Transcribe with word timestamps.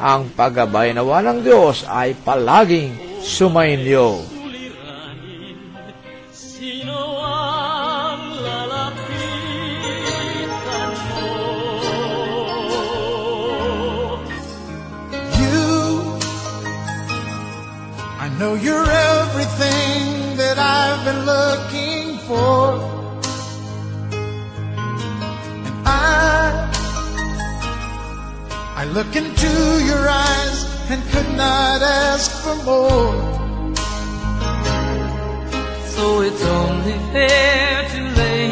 ang 0.00 0.32
paggabay 0.32 0.96
nawa 0.96 1.20
ng 1.20 1.44
Diyos 1.44 1.84
ay 1.84 2.16
palaging 2.24 3.20
sumainyo. 3.20 4.40
Know 18.40 18.54
you're 18.54 18.88
everything 18.88 20.34
that 20.40 20.56
I've 20.56 21.04
been 21.04 21.26
looking 21.28 22.16
for. 22.24 22.80
And 25.68 25.76
I, 25.84 26.49
I 28.80 28.84
look 28.84 29.14
into 29.14 29.52
your 29.84 30.08
eyes 30.08 30.58
and 30.88 31.02
could 31.12 31.30
not 31.36 31.82
ask 31.82 32.30
for 32.42 32.56
more. 32.64 33.12
So 35.94 36.22
it's 36.22 36.42
only 36.42 36.96
fair 37.12 37.86
to 37.92 38.00
lay 38.20 38.46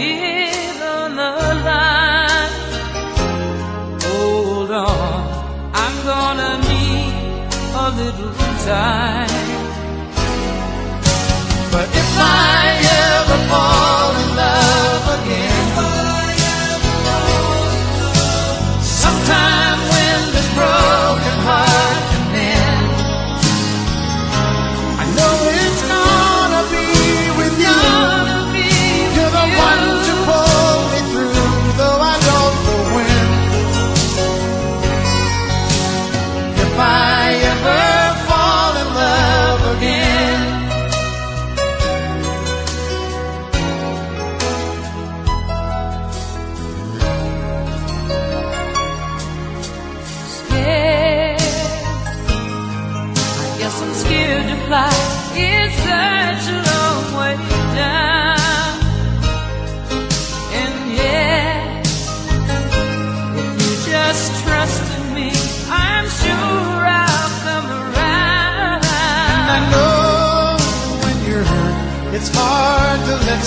it 0.50 0.82
on 0.82 1.16
the 1.16 1.32
line. 1.68 2.56
Hold 4.02 4.70
on, 4.70 5.72
I'm 5.72 5.96
gonna 6.12 6.52
need 6.72 7.48
a 7.84 7.88
little 8.00 8.34
time. 8.68 9.32
But 11.72 11.88
if 12.02 12.10
I 12.18 12.64
ever 13.16 13.38
fall 13.48 14.07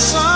sun. 0.02 0.31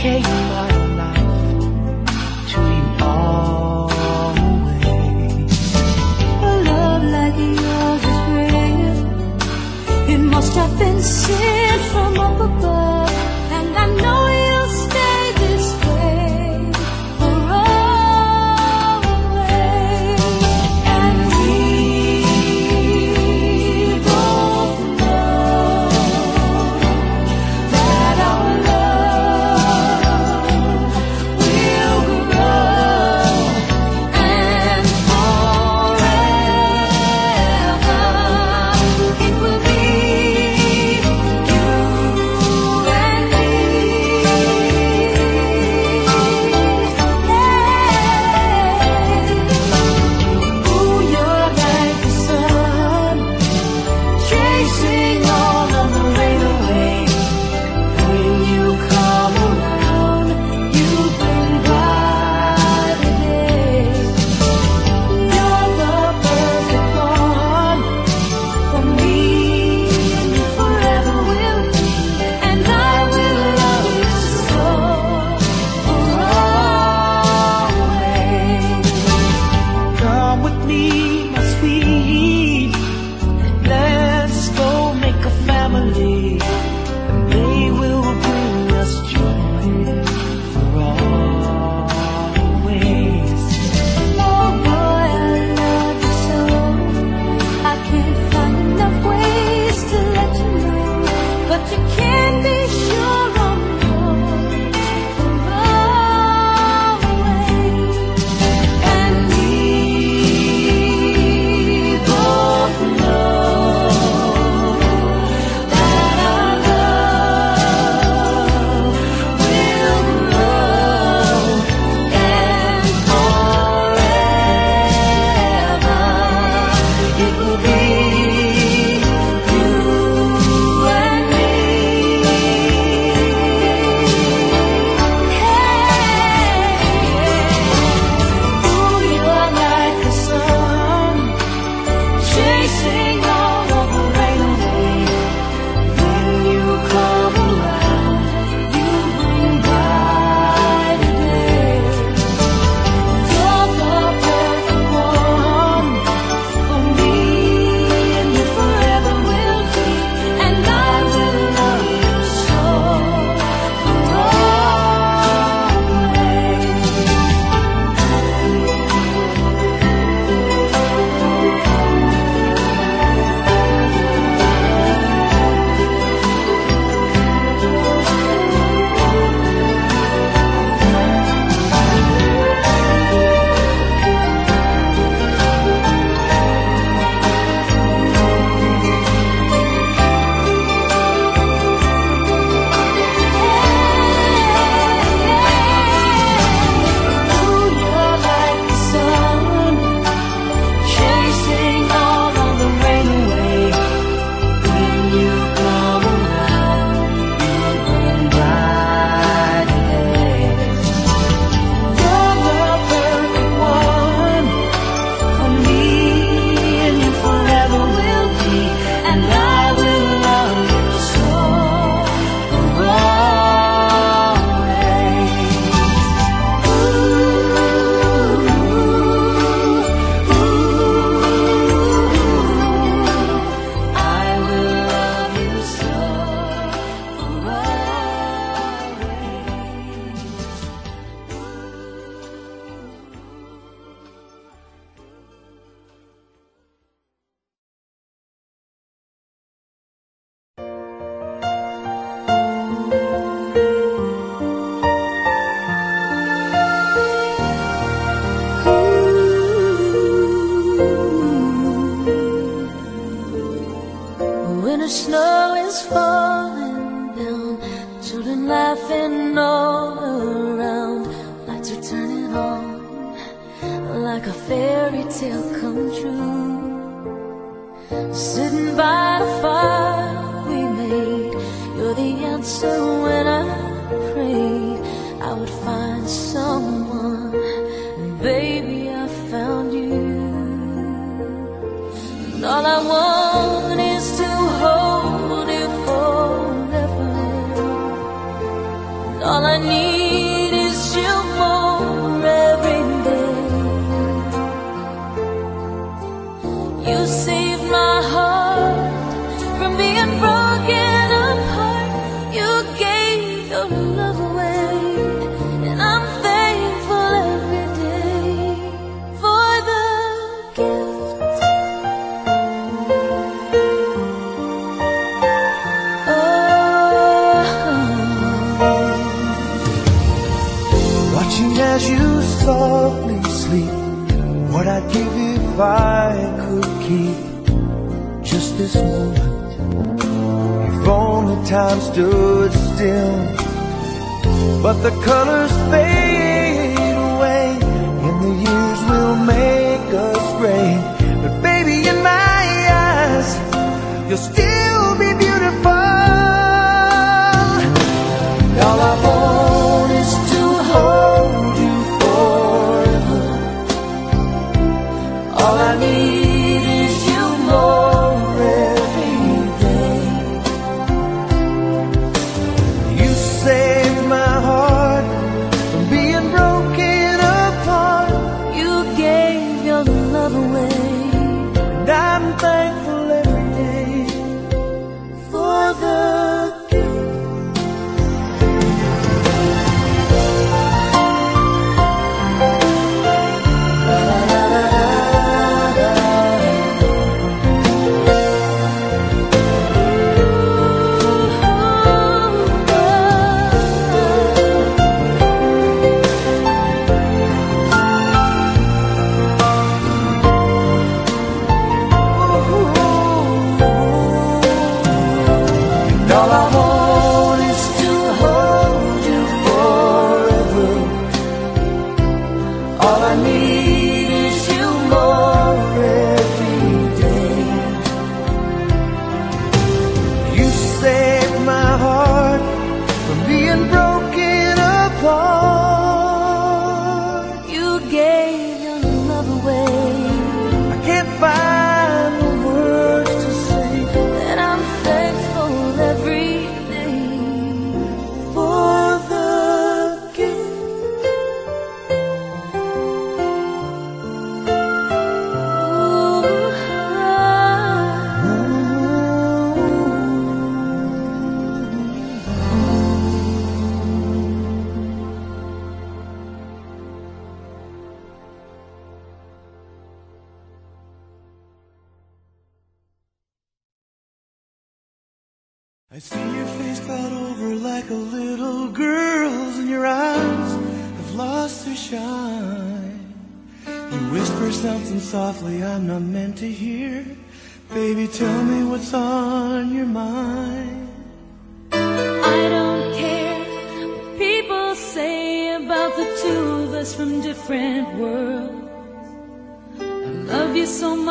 Okay. 0.00 0.67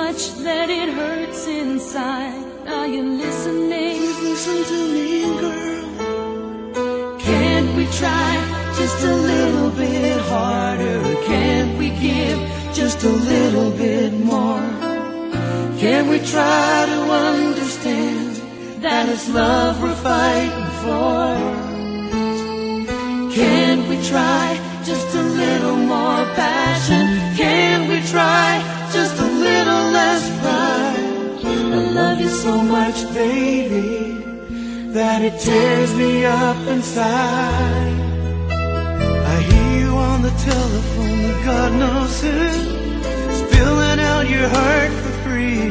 much 0.04 0.24
that 0.46 0.70
it 0.70 0.90
hurts 1.00 1.48
inside. 1.48 2.44
Are 2.76 2.88
you 2.96 3.04
listening? 3.24 3.96
Listen 4.30 4.60
to 4.72 4.80
me, 4.96 5.10
girl. 5.42 7.18
Can't 7.28 7.70
we 7.78 7.86
try 8.02 8.32
just 8.80 9.00
a 9.14 9.16
little 9.32 9.72
bit 9.72 10.20
harder? 10.34 11.00
Can't 11.32 11.72
we 11.80 11.88
give 12.08 12.38
just 12.80 13.00
a 13.12 13.14
little 13.32 13.72
bit 13.86 14.12
more? 14.34 14.70
Can 15.84 16.02
we 16.12 16.20
try 16.36 16.74
to 16.94 17.00
understand 17.30 18.32
that 18.86 19.04
it's 19.10 19.28
love 19.40 19.82
we're 19.82 20.02
fighting 20.10 20.70
for? 20.84 21.26
Can 23.40 23.76
we 23.90 23.98
try 24.14 24.46
just 24.90 25.10
a 25.24 25.26
little 25.42 25.80
more 25.94 26.24
passion? 26.42 27.06
Can't 27.42 27.86
we 27.90 27.98
try? 28.16 28.77
so 32.48 32.62
much, 32.62 33.00
baby, 33.14 34.24
that 34.96 35.20
it 35.28 35.36
tears 35.48 35.92
me 36.02 36.14
up 36.24 36.60
inside. 36.76 37.96
I 39.34 39.38
hear 39.50 39.70
you 39.82 39.92
on 40.12 40.20
the 40.28 40.36
telephone, 40.52 41.18
but 41.28 41.40
God 41.50 41.72
knows 41.82 42.16
who, 42.26 42.40
spilling 43.42 44.00
out 44.12 44.26
your 44.36 44.48
heart 44.58 44.92
for 45.02 45.14
free. 45.26 45.68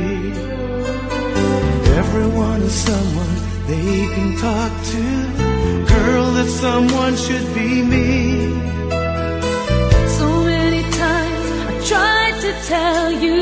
Everyone 2.02 2.60
is 2.68 2.76
someone 2.90 3.36
they 3.70 3.96
can 4.14 4.30
talk 4.46 4.72
to. 4.92 5.04
Girl, 5.94 6.26
that 6.36 6.50
someone 6.64 7.14
should 7.24 7.46
be 7.60 7.70
me. 7.94 8.10
So 10.18 10.26
many 10.52 10.82
times 11.04 11.46
I 11.70 11.72
tried 11.92 12.36
to 12.44 12.52
tell 12.72 13.06
you, 13.24 13.38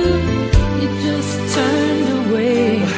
it 0.85 0.93
just 1.07 1.35
turned. 1.55 1.84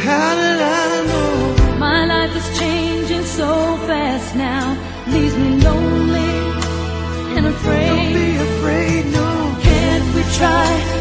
How 0.06 0.34
did 0.36 0.60
I 0.60 1.04
know? 1.08 1.78
My 1.78 2.06
life 2.06 2.36
is 2.36 2.58
changing 2.60 3.24
so 3.24 3.76
fast 3.88 4.36
now. 4.36 4.76
Leaves 5.08 5.36
me 5.36 5.60
lonely 5.60 6.32
and 7.36 7.46
afraid. 7.46 7.88
Don't 7.88 8.12
be 8.14 8.36
afraid, 8.36 9.06
no. 9.06 9.58
Can't 9.60 10.14
we 10.14 10.22
try? 10.38 10.95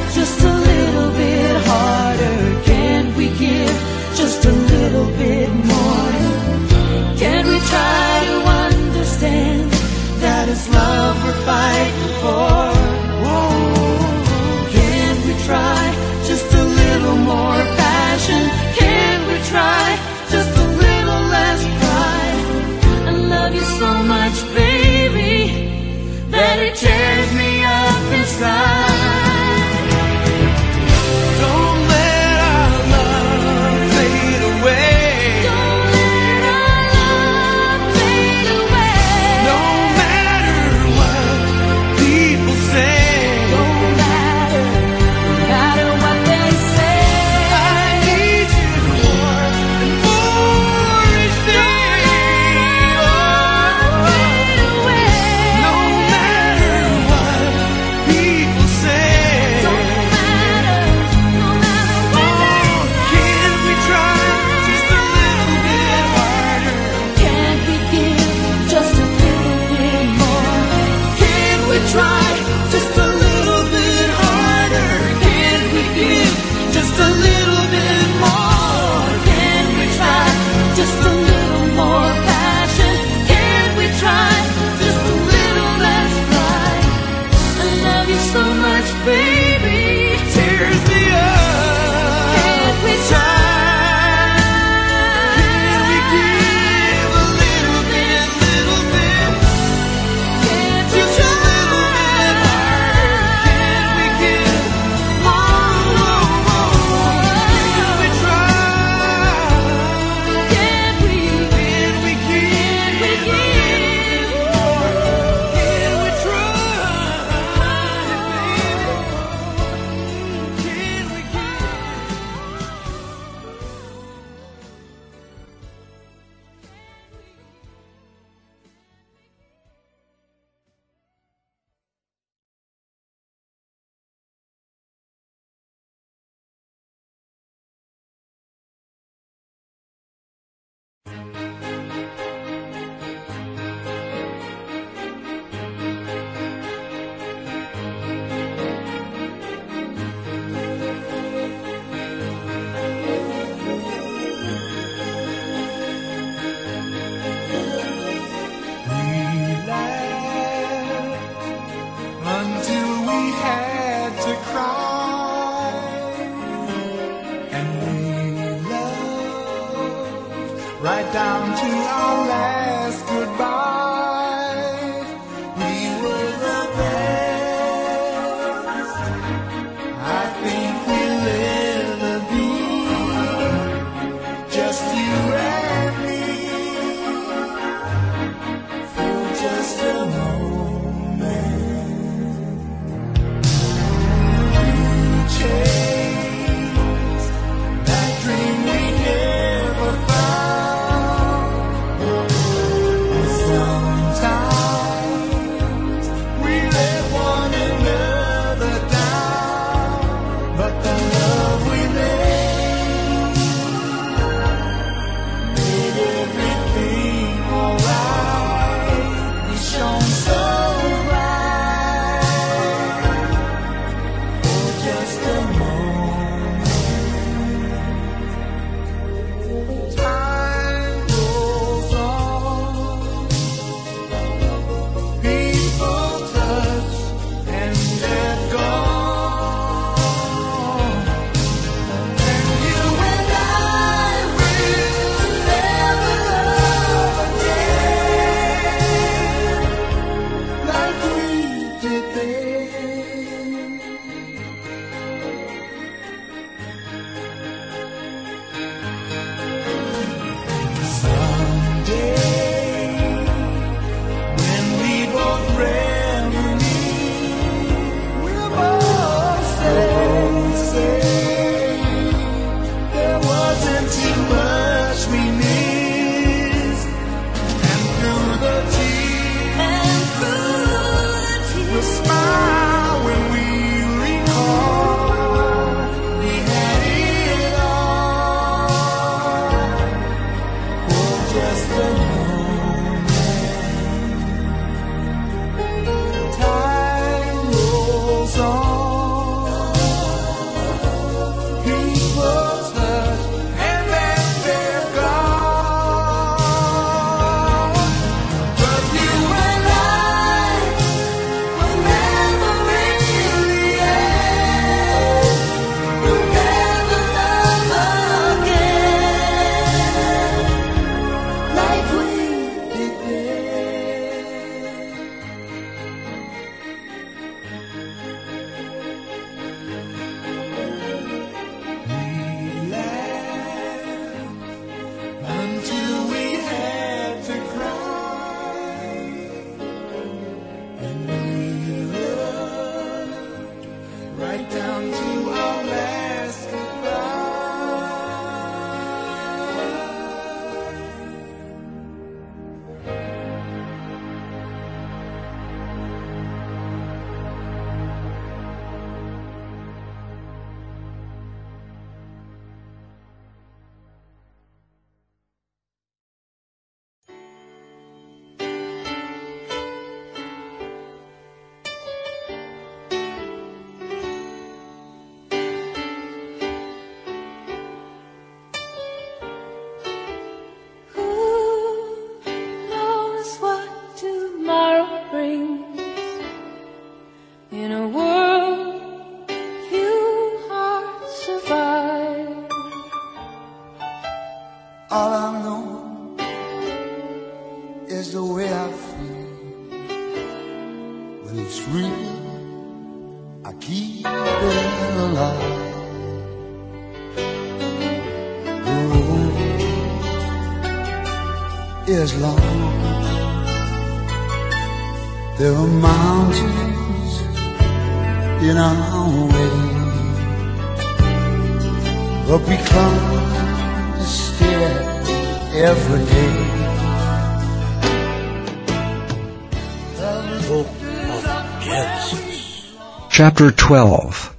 Chapter 433.17 433.49
12 433.49 434.35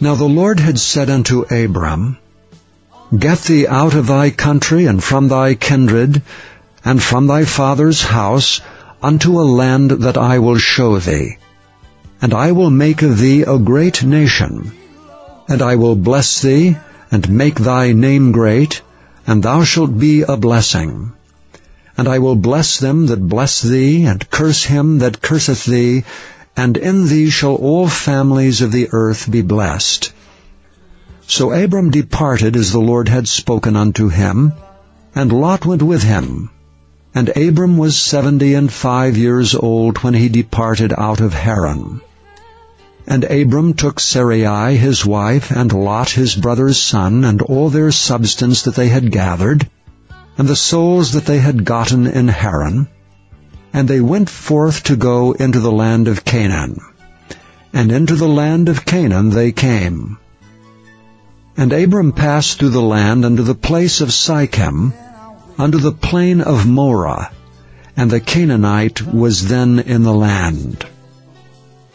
Now 0.00 0.14
the 0.14 0.24
Lord 0.24 0.60
had 0.60 0.78
said 0.78 1.10
unto 1.10 1.42
Abram, 1.42 2.16
Get 3.14 3.42
thee 3.42 3.66
out 3.66 3.92
of 3.92 4.06
thy 4.06 4.30
country 4.30 4.86
and 4.86 5.04
from 5.04 5.28
thy 5.28 5.56
kindred, 5.56 6.22
and 6.82 7.02
from 7.02 7.26
thy 7.26 7.44
father's 7.44 8.00
house, 8.00 8.62
unto 9.02 9.38
a 9.38 9.50
land 9.60 9.90
that 9.90 10.16
I 10.16 10.38
will 10.38 10.56
show 10.56 10.98
thee. 10.98 11.36
And 12.22 12.32
I 12.32 12.52
will 12.52 12.70
make 12.70 13.02
of 13.02 13.18
thee 13.18 13.42
a 13.42 13.58
great 13.58 14.02
nation. 14.02 14.72
And 15.46 15.60
I 15.60 15.76
will 15.76 15.96
bless 15.96 16.40
thee, 16.40 16.78
and 17.10 17.28
make 17.28 17.56
thy 17.56 17.92
name 17.92 18.32
great, 18.32 18.80
and 19.26 19.42
thou 19.42 19.64
shalt 19.64 19.98
be 19.98 20.22
a 20.22 20.38
blessing. 20.38 21.12
And 21.98 22.08
I 22.08 22.20
will 22.20 22.36
bless 22.36 22.78
them 22.78 23.08
that 23.08 23.28
bless 23.28 23.60
thee, 23.60 24.06
and 24.06 24.30
curse 24.30 24.64
him 24.64 25.00
that 25.00 25.20
curseth 25.20 25.66
thee, 25.66 26.04
and 26.56 26.76
in 26.76 27.06
thee 27.08 27.30
shall 27.30 27.54
all 27.54 27.88
families 27.88 28.60
of 28.60 28.72
the 28.72 28.88
earth 28.92 29.30
be 29.30 29.42
blessed. 29.42 30.12
So 31.26 31.52
Abram 31.52 31.90
departed 31.90 32.54
as 32.56 32.70
the 32.70 32.80
Lord 32.80 33.08
had 33.08 33.26
spoken 33.26 33.76
unto 33.76 34.08
him, 34.08 34.52
and 35.14 35.32
Lot 35.32 35.64
went 35.64 35.82
with 35.82 36.02
him. 36.02 36.50
And 37.14 37.28
Abram 37.30 37.76
was 37.76 37.96
seventy 37.96 38.54
and 38.54 38.72
five 38.72 39.16
years 39.16 39.54
old 39.54 39.98
when 39.98 40.14
he 40.14 40.28
departed 40.28 40.92
out 40.96 41.20
of 41.20 41.32
Haran. 41.32 42.00
And 43.06 43.24
Abram 43.24 43.74
took 43.74 44.00
Sarai 44.00 44.76
his 44.76 45.04
wife, 45.06 45.50
and 45.50 45.72
Lot 45.72 46.10
his 46.10 46.34
brother's 46.34 46.80
son, 46.80 47.24
and 47.24 47.42
all 47.42 47.70
their 47.70 47.92
substance 47.92 48.62
that 48.62 48.74
they 48.74 48.88
had 48.88 49.12
gathered, 49.12 49.68
and 50.36 50.48
the 50.48 50.56
souls 50.56 51.12
that 51.12 51.26
they 51.26 51.38
had 51.38 51.64
gotten 51.64 52.06
in 52.06 52.28
Haran, 52.28 52.88
and 53.74 53.88
they 53.88 54.00
went 54.00 54.30
forth 54.30 54.84
to 54.84 54.94
go 54.94 55.32
into 55.32 55.58
the 55.58 55.72
land 55.72 56.06
of 56.06 56.24
Canaan. 56.24 56.80
And 57.72 57.90
into 57.90 58.14
the 58.14 58.28
land 58.28 58.68
of 58.68 58.84
Canaan 58.84 59.30
they 59.30 59.50
came. 59.50 60.16
And 61.56 61.72
Abram 61.72 62.12
passed 62.12 62.58
through 62.58 62.70
the 62.70 62.80
land 62.80 63.24
unto 63.24 63.42
the 63.42 63.56
place 63.56 64.00
of 64.00 64.10
Sychem, 64.10 64.92
unto 65.58 65.78
the 65.78 65.90
plain 65.90 66.40
of 66.40 66.66
Morah, 66.66 67.30
and 67.96 68.08
the 68.10 68.20
Canaanite 68.20 69.02
was 69.12 69.48
then 69.48 69.80
in 69.80 70.04
the 70.04 70.14
land. 70.14 70.86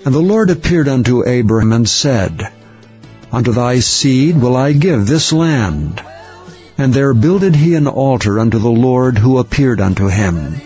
And 0.03 0.13
the 0.13 0.19
Lord 0.19 0.49
appeared 0.49 0.89
unto 0.89 1.21
Abram 1.21 1.71
and 1.71 1.87
said, 1.87 2.51
Unto 3.31 3.53
thy 3.53 3.79
seed 3.79 4.41
will 4.41 4.57
I 4.57 4.73
give 4.73 5.07
this 5.07 5.31
land. 5.31 6.01
And 6.77 6.93
there 6.93 7.13
builded 7.13 7.55
he 7.55 7.75
an 7.75 7.87
altar 7.87 8.37
unto 8.37 8.59
the 8.59 8.71
Lord 8.71 9.17
who 9.17 9.37
appeared 9.37 9.79
unto 9.79 10.07
him. 10.07 10.59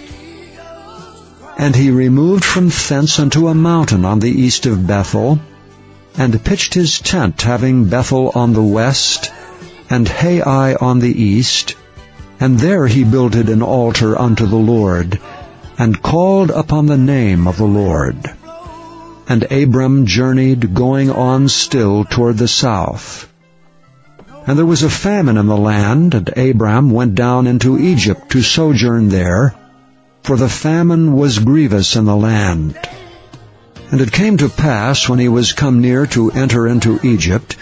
And 1.57 1.75
he 1.75 1.91
removed 1.91 2.43
from 2.43 2.69
thence 2.69 3.19
unto 3.19 3.47
a 3.47 3.53
mountain 3.53 4.05
on 4.05 4.19
the 4.19 4.31
east 4.31 4.65
of 4.65 4.87
Bethel, 4.87 5.39
and 6.17 6.43
pitched 6.43 6.73
his 6.73 6.99
tent, 6.99 7.41
having 7.41 7.85
Bethel 7.85 8.31
on 8.35 8.53
the 8.53 8.63
west, 8.63 9.31
and 9.89 10.07
Hai 10.07 10.75
on 10.75 10.99
the 10.99 11.23
east, 11.23 11.75
and 12.39 12.59
there 12.59 12.87
he 12.87 13.03
builded 13.03 13.49
an 13.49 13.61
altar 13.61 14.17
unto 14.17 14.45
the 14.45 14.55
Lord, 14.55 15.19
and 15.77 16.01
called 16.01 16.51
upon 16.51 16.87
the 16.87 16.97
name 16.97 17.47
of 17.47 17.57
the 17.57 17.65
Lord. 17.65 18.17
And 19.27 19.51
Abram 19.51 20.05
journeyed, 20.05 20.73
going 20.73 21.09
on 21.09 21.47
still 21.47 22.03
toward 22.03 22.37
the 22.37 22.47
south. 22.47 23.31
And 24.45 24.57
there 24.57 24.65
was 24.65 24.83
a 24.83 24.89
famine 24.89 25.37
in 25.37 25.47
the 25.47 25.57
land, 25.57 26.13
and 26.13 26.37
Abram 26.37 26.91
went 26.91 27.15
down 27.15 27.47
into 27.47 27.79
Egypt 27.79 28.31
to 28.31 28.41
sojourn 28.41 29.09
there, 29.09 29.55
for 30.23 30.37
the 30.37 30.49
famine 30.49 31.13
was 31.13 31.39
grievous 31.39 31.97
in 31.97 32.05
the 32.05 32.15
land. 32.15 32.79
And 33.91 33.99
it 33.99 34.11
came 34.11 34.37
to 34.37 34.47
pass, 34.49 35.07
when 35.07 35.19
he 35.19 35.27
was 35.27 35.51
come 35.51 35.81
near 35.81 36.07
to 36.07 36.31
enter 36.31 36.65
into 36.65 36.99
Egypt, 37.03 37.57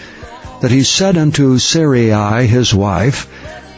that 0.60 0.70
he 0.70 0.84
said 0.84 1.16
unto 1.16 1.58
Sarai 1.58 2.46
his 2.46 2.72
wife, 2.72 3.28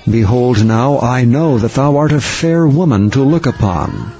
Behold, 0.08 0.62
now 0.64 1.00
I 1.00 1.24
know 1.24 1.58
that 1.58 1.72
thou 1.74 1.96
art 1.96 2.12
a 2.12 2.20
fair 2.20 2.66
woman 2.68 3.10
to 3.12 3.22
look 3.22 3.46
upon. 3.46 4.12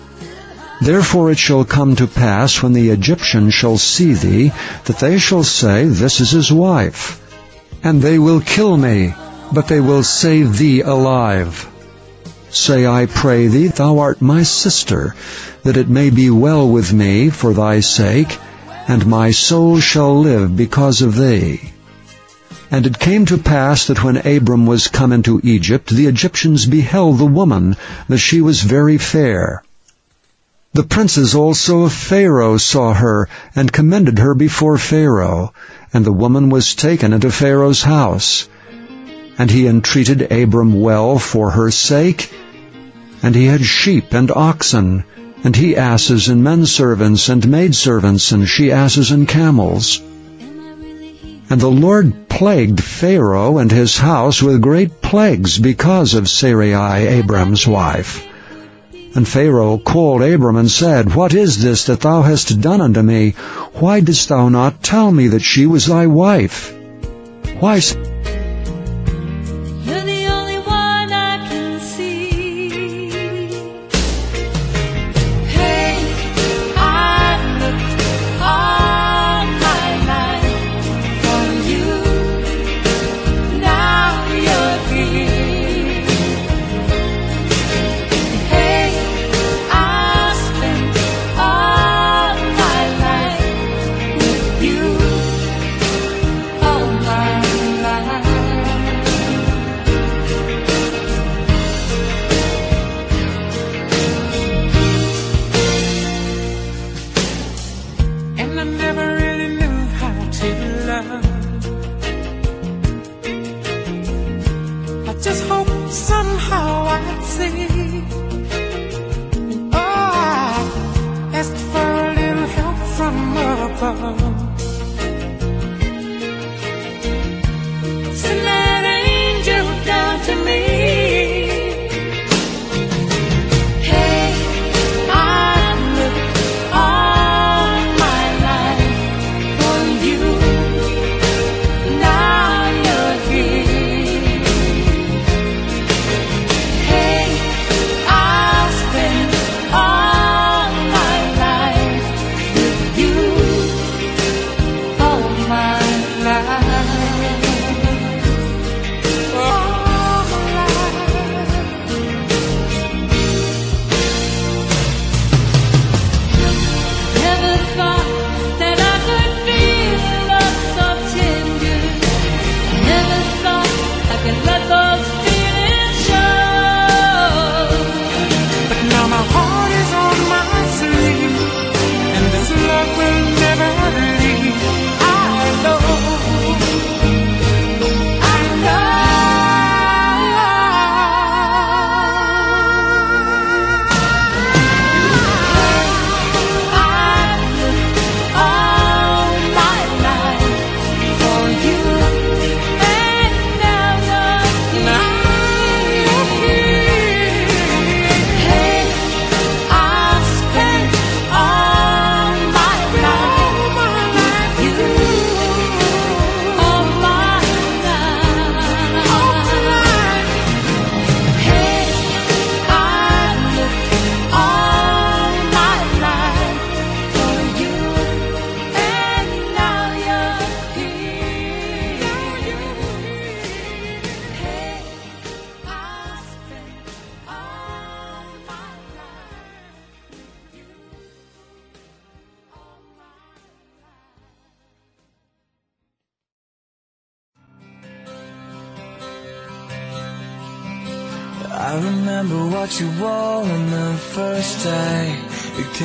Therefore 0.81 1.31
it 1.31 1.38
shall 1.38 1.66
come 1.66 1.94
to 1.96 2.07
pass, 2.07 2.62
when 2.62 2.72
the 2.72 2.88
Egyptians 2.88 3.53
shall 3.53 3.77
see 3.77 4.14
thee, 4.14 4.53
that 4.87 4.98
they 4.98 5.18
shall 5.18 5.44
say, 5.44 5.85
This 5.85 6.20
is 6.20 6.31
his 6.31 6.50
wife. 6.50 7.20
And 7.83 8.00
they 8.00 8.18
will 8.18 8.40
kill 8.40 8.77
me, 8.79 9.14
but 9.53 9.68
they 9.68 9.81
will 9.81 10.03
save 10.03 10.57
thee 10.57 10.81
alive. 10.81 11.68
Say, 12.56 12.86
I 12.86 13.06
pray 13.06 13.48
thee, 13.48 13.66
thou 13.66 13.98
art 13.98 14.22
my 14.22 14.44
sister, 14.44 15.16
that 15.64 15.76
it 15.76 15.88
may 15.88 16.10
be 16.10 16.30
well 16.30 16.68
with 16.68 16.92
me 16.92 17.28
for 17.28 17.52
thy 17.52 17.80
sake, 17.80 18.38
and 18.86 19.04
my 19.04 19.32
soul 19.32 19.80
shall 19.80 20.20
live 20.20 20.56
because 20.56 21.02
of 21.02 21.16
thee. 21.16 21.72
And 22.70 22.86
it 22.86 23.00
came 23.00 23.26
to 23.26 23.38
pass 23.38 23.88
that 23.88 24.04
when 24.04 24.18
Abram 24.18 24.66
was 24.66 24.86
come 24.86 25.12
into 25.12 25.40
Egypt, 25.42 25.90
the 25.90 26.06
Egyptians 26.06 26.64
beheld 26.64 27.18
the 27.18 27.26
woman, 27.26 27.76
that 28.08 28.18
she 28.18 28.40
was 28.40 28.62
very 28.62 28.98
fair. 28.98 29.64
The 30.74 30.84
princes 30.84 31.34
also 31.34 31.82
of 31.82 31.92
Pharaoh 31.92 32.58
saw 32.58 32.94
her, 32.94 33.28
and 33.56 33.72
commended 33.72 34.20
her 34.20 34.32
before 34.32 34.78
Pharaoh, 34.78 35.52
and 35.92 36.04
the 36.04 36.12
woman 36.12 36.50
was 36.50 36.76
taken 36.76 37.12
into 37.12 37.32
Pharaoh's 37.32 37.82
house. 37.82 38.48
And 39.38 39.50
he 39.50 39.66
entreated 39.66 40.30
Abram 40.30 40.80
well 40.80 41.18
for 41.18 41.50
her 41.50 41.72
sake, 41.72 42.30
and 43.24 43.34
he 43.34 43.46
had 43.46 43.64
sheep 43.64 44.12
and 44.12 44.30
oxen, 44.30 45.02
and 45.44 45.56
he 45.56 45.78
asses 45.78 46.28
and 46.28 46.44
men 46.44 46.66
servants 46.66 47.30
and 47.30 47.48
maidservants, 47.48 48.32
and 48.32 48.46
she 48.46 48.70
asses 48.70 49.12
and 49.12 49.26
camels. 49.26 50.02
And 51.48 51.58
the 51.58 51.70
Lord 51.70 52.28
plagued 52.28 52.84
Pharaoh 52.84 53.56
and 53.56 53.72
his 53.72 53.96
house 53.96 54.42
with 54.42 54.60
great 54.60 55.00
plagues 55.00 55.58
because 55.58 56.12
of 56.12 56.28
Sarai, 56.28 57.06
Abram's 57.06 57.66
wife. 57.66 58.26
And 59.14 59.26
Pharaoh 59.26 59.78
called 59.78 60.20
Abram 60.20 60.56
and 60.56 60.70
said, 60.70 61.14
What 61.14 61.32
is 61.32 61.62
this 61.62 61.84
that 61.84 62.00
thou 62.00 62.20
hast 62.20 62.60
done 62.60 62.82
unto 62.82 63.00
me? 63.00 63.37
Why 63.72 64.00
didst 64.00 64.28
thou 64.28 64.50
not 64.50 64.82
tell 64.82 65.10
me 65.10 65.28
that 65.28 65.42
she 65.42 65.64
was 65.64 65.87
thy 65.87 66.08
wife? 66.08 66.74
Why 67.58 67.80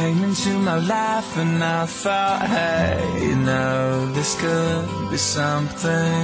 came 0.09 0.23
into 0.23 0.57
my 0.59 0.77
life 0.77 1.37
and 1.37 1.63
I 1.63 1.85
thought, 1.85 2.41
hey, 2.41 3.27
you 3.27 3.35
know, 3.35 4.11
this 4.13 4.39
could 4.41 5.11
be 5.11 5.17
something. 5.17 6.23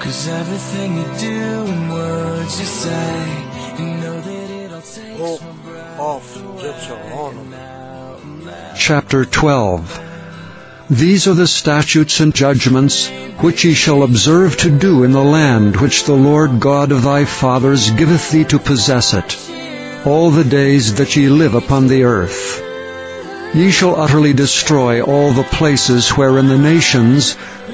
Cause 0.00 0.28
everything 0.28 0.96
you 0.98 1.08
do 1.18 1.42
and 1.72 1.92
words 1.92 2.58
you 2.60 2.66
say, 2.66 3.14
you 3.78 3.86
know 4.02 4.20
that 4.20 4.50
it 4.50 4.72
all 4.72 4.80
takes 4.80 5.18
Book 5.18 5.40
my 5.42 5.52
breath 5.62 6.00
of 6.00 6.22
Deuteronomy. 6.60 7.56
Chapter 8.76 9.24
12 9.24 10.13
These 10.90 11.26
are 11.28 11.34
the 11.34 11.46
statutes 11.46 12.20
and 12.20 12.34
judgments 12.34 13.08
which 13.40 13.64
ye 13.64 13.72
shall 13.72 14.02
observe 14.02 14.58
to 14.58 14.70
do 14.70 15.02
in 15.02 15.12
the 15.12 15.24
land 15.24 15.76
which 15.76 16.04
the 16.04 16.12
Lord 16.14 16.60
God 16.60 16.92
of 16.92 17.02
thy 17.02 17.24
fathers 17.24 17.90
giveth 17.90 18.30
thee 18.30 18.44
to 18.44 18.58
possess 18.58 19.14
it, 19.14 19.38
all 20.04 20.30
the 20.30 20.44
days 20.44 20.94
that 20.96 21.16
ye 21.16 21.30
live 21.30 21.54
upon 21.54 21.86
the 21.86 22.04
earth. 22.04 22.62
Ye 23.54 23.70
shall 23.70 23.98
utterly 23.98 24.34
destroy 24.34 25.00
all 25.00 25.32
the 25.32 25.44
places 25.44 26.10
wherein 26.10 26.48
the 26.48 26.58
nations 26.58 27.32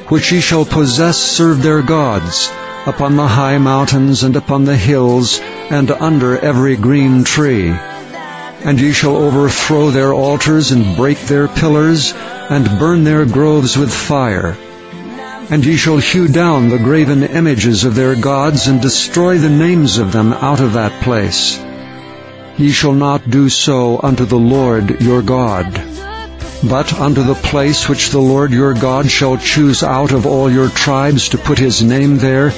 which 0.08 0.30
ye 0.30 0.40
shall 0.40 0.64
possess 0.64 1.18
serve 1.18 1.64
their 1.64 1.82
gods, 1.82 2.48
upon 2.86 3.16
the 3.16 3.26
high 3.26 3.58
mountains 3.58 4.22
and 4.22 4.36
upon 4.36 4.66
the 4.66 4.76
hills, 4.76 5.40
and 5.40 5.90
under 5.90 6.38
every 6.38 6.76
green 6.76 7.24
tree. 7.24 7.74
And 8.62 8.80
ye 8.80 8.92
shall 8.92 9.16
overthrow 9.16 9.90
their 9.90 10.12
altars, 10.12 10.70
and 10.70 10.96
break 10.96 11.18
their 11.20 11.48
pillars, 11.48 12.12
and 12.14 12.78
burn 12.78 13.04
their 13.04 13.24
groves 13.24 13.76
with 13.76 13.92
fire. 13.92 14.56
And 15.50 15.64
ye 15.64 15.76
shall 15.76 15.98
hew 15.98 16.28
down 16.28 16.68
the 16.68 16.78
graven 16.78 17.22
images 17.24 17.84
of 17.84 17.94
their 17.94 18.14
gods, 18.14 18.68
and 18.68 18.80
destroy 18.80 19.38
the 19.38 19.48
names 19.48 19.98
of 19.98 20.12
them 20.12 20.32
out 20.32 20.60
of 20.60 20.74
that 20.74 21.02
place. 21.02 21.58
Ye 22.56 22.70
shall 22.70 22.92
not 22.92 23.30
do 23.30 23.48
so 23.48 23.98
unto 24.02 24.26
the 24.26 24.38
Lord 24.38 25.00
your 25.00 25.22
God. 25.22 25.82
But 26.62 26.92
unto 26.92 27.22
the 27.22 27.34
place 27.34 27.88
which 27.88 28.10
the 28.10 28.20
Lord 28.20 28.52
your 28.52 28.74
God 28.74 29.10
shall 29.10 29.38
choose 29.38 29.82
out 29.82 30.12
of 30.12 30.26
all 30.26 30.50
your 30.50 30.68
tribes 30.68 31.30
to 31.30 31.38
put 31.38 31.58
his 31.58 31.82
name 31.82 32.18
there, 32.18 32.52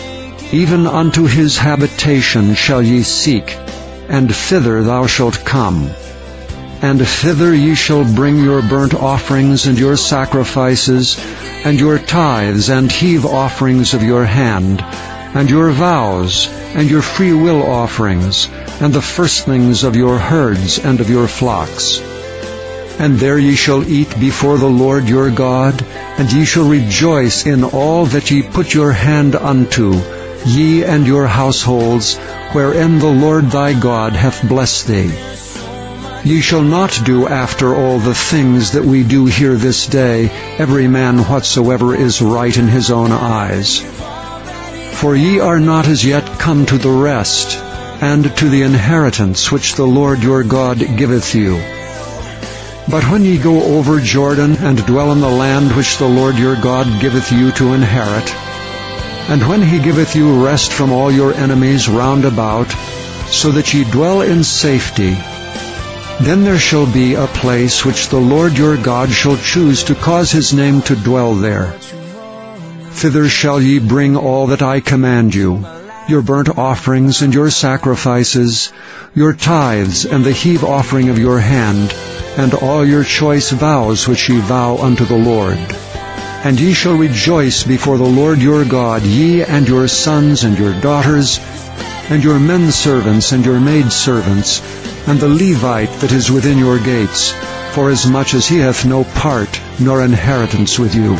even 0.50 0.88
unto 0.88 1.26
his 1.26 1.56
habitation 1.56 2.56
shall 2.56 2.82
ye 2.82 3.04
seek, 3.04 3.56
and 4.12 4.32
thither 4.32 4.82
thou 4.82 5.06
shalt 5.06 5.44
come. 5.44 5.90
And 6.82 7.00
thither 7.00 7.54
ye 7.54 7.74
shall 7.74 8.04
bring 8.04 8.36
your 8.38 8.60
burnt 8.60 8.92
offerings 8.92 9.66
and 9.66 9.78
your 9.78 9.96
sacrifices, 9.96 11.16
and 11.64 11.80
your 11.80 11.98
tithes 11.98 12.68
and 12.68 12.92
heave 12.92 13.24
offerings 13.24 13.94
of 13.94 14.02
your 14.02 14.26
hand, 14.26 14.82
and 14.82 15.48
your 15.48 15.70
vows, 15.70 16.46
and 16.74 16.90
your 16.90 17.00
free 17.00 17.32
will 17.32 17.62
offerings, 17.62 18.48
and 18.80 18.92
the 18.92 19.00
firstlings 19.00 19.82
of 19.82 19.96
your 19.96 20.18
herds 20.18 20.78
and 20.78 21.00
of 21.00 21.08
your 21.08 21.26
flocks. 21.26 22.00
And 22.98 23.18
there 23.18 23.38
ye 23.38 23.54
shall 23.54 23.82
eat 23.88 24.20
before 24.20 24.58
the 24.58 24.66
Lord 24.84 25.08
your 25.08 25.30
God, 25.30 25.82
and 26.18 26.30
ye 26.30 26.44
shall 26.44 26.68
rejoice 26.68 27.46
in 27.46 27.64
all 27.64 28.04
that 28.06 28.30
ye 28.30 28.42
put 28.42 28.74
your 28.74 28.92
hand 28.92 29.36
unto, 29.36 29.94
ye 30.44 30.84
and 30.84 31.06
your 31.06 31.26
households, 31.26 32.18
wherein 32.52 32.98
the 32.98 33.10
Lord 33.10 33.50
thy 33.50 33.78
God 33.78 34.12
hath 34.12 34.46
blessed 34.48 34.86
thee. 34.86 35.12
Ye 36.24 36.40
shall 36.40 36.62
not 36.62 37.00
do 37.04 37.26
after 37.26 37.74
all 37.74 37.98
the 37.98 38.14
things 38.14 38.72
that 38.72 38.84
we 38.84 39.02
do 39.02 39.26
here 39.26 39.54
this 39.54 39.86
day, 39.86 40.28
every 40.56 40.86
man 40.86 41.18
whatsoever 41.18 41.96
is 41.96 42.22
right 42.22 42.56
in 42.56 42.68
his 42.68 42.90
own 42.90 43.10
eyes. 43.10 43.80
For 45.00 45.16
ye 45.16 45.40
are 45.40 45.58
not 45.58 45.88
as 45.88 46.04
yet 46.04 46.38
come 46.38 46.64
to 46.66 46.78
the 46.78 46.90
rest, 46.90 47.56
and 48.00 48.24
to 48.36 48.48
the 48.48 48.62
inheritance 48.62 49.50
which 49.50 49.74
the 49.74 49.86
Lord 49.86 50.22
your 50.22 50.44
God 50.44 50.78
giveth 50.96 51.34
you. 51.34 51.56
But 52.88 53.04
when 53.10 53.24
ye 53.24 53.38
go 53.38 53.62
over 53.78 53.98
Jordan, 53.98 54.56
and 54.58 54.86
dwell 54.86 55.10
in 55.10 55.20
the 55.20 55.28
land 55.28 55.72
which 55.72 55.98
the 55.98 56.08
Lord 56.08 56.36
your 56.36 56.54
God 56.54 57.00
giveth 57.00 57.32
you 57.32 57.50
to 57.52 57.74
inherit, 57.74 58.51
and 59.28 59.46
when 59.48 59.62
he 59.62 59.78
giveth 59.78 60.16
you 60.16 60.44
rest 60.44 60.72
from 60.72 60.92
all 60.92 61.10
your 61.10 61.32
enemies 61.34 61.88
round 61.88 62.24
about, 62.24 62.70
so 63.28 63.50
that 63.52 63.72
ye 63.72 63.84
dwell 63.84 64.22
in 64.22 64.44
safety, 64.44 65.16
then 66.20 66.44
there 66.44 66.58
shall 66.58 66.86
be 66.86 67.14
a 67.14 67.26
place 67.26 67.84
which 67.84 68.08
the 68.08 68.20
Lord 68.20 68.56
your 68.56 68.76
God 68.76 69.10
shall 69.10 69.36
choose 69.36 69.84
to 69.84 69.94
cause 69.94 70.30
his 70.30 70.52
name 70.52 70.82
to 70.82 70.94
dwell 70.94 71.34
there. 71.34 71.72
Thither 72.90 73.28
shall 73.28 73.60
ye 73.60 73.78
bring 73.78 74.16
all 74.16 74.48
that 74.48 74.62
I 74.62 74.80
command 74.80 75.34
you, 75.34 75.66
your 76.08 76.22
burnt 76.22 76.58
offerings 76.58 77.22
and 77.22 77.34
your 77.34 77.50
sacrifices, 77.50 78.72
your 79.14 79.32
tithes 79.32 80.04
and 80.04 80.24
the 80.24 80.32
heave 80.32 80.62
offering 80.62 81.08
of 81.08 81.18
your 81.18 81.40
hand, 81.40 81.92
and 82.36 82.54
all 82.54 82.86
your 82.86 83.04
choice 83.04 83.50
vows 83.50 84.06
which 84.06 84.28
ye 84.28 84.38
vow 84.38 84.76
unto 84.78 85.04
the 85.04 85.16
Lord. 85.16 85.58
And 86.44 86.58
ye 86.58 86.72
shall 86.72 86.96
rejoice 86.96 87.62
before 87.62 87.98
the 87.98 88.04
Lord 88.04 88.40
your 88.40 88.64
God, 88.64 89.02
ye 89.02 89.44
and 89.44 89.68
your 89.68 89.86
sons 89.86 90.42
and 90.42 90.58
your 90.58 90.78
daughters, 90.80 91.38
and 92.10 92.24
your 92.24 92.40
men 92.40 92.72
servants 92.72 93.30
and 93.30 93.46
your 93.46 93.60
maid 93.60 93.92
servants, 93.92 94.60
and 95.06 95.20
the 95.20 95.28
Levite 95.28 95.92
that 96.00 96.10
is 96.10 96.32
within 96.32 96.58
your 96.58 96.80
gates, 96.80 97.30
forasmuch 97.74 98.34
as 98.34 98.48
he 98.48 98.58
hath 98.58 98.84
no 98.84 99.04
part 99.04 99.60
nor 99.78 100.02
inheritance 100.02 100.78
with 100.80 100.94
you. 100.96 101.16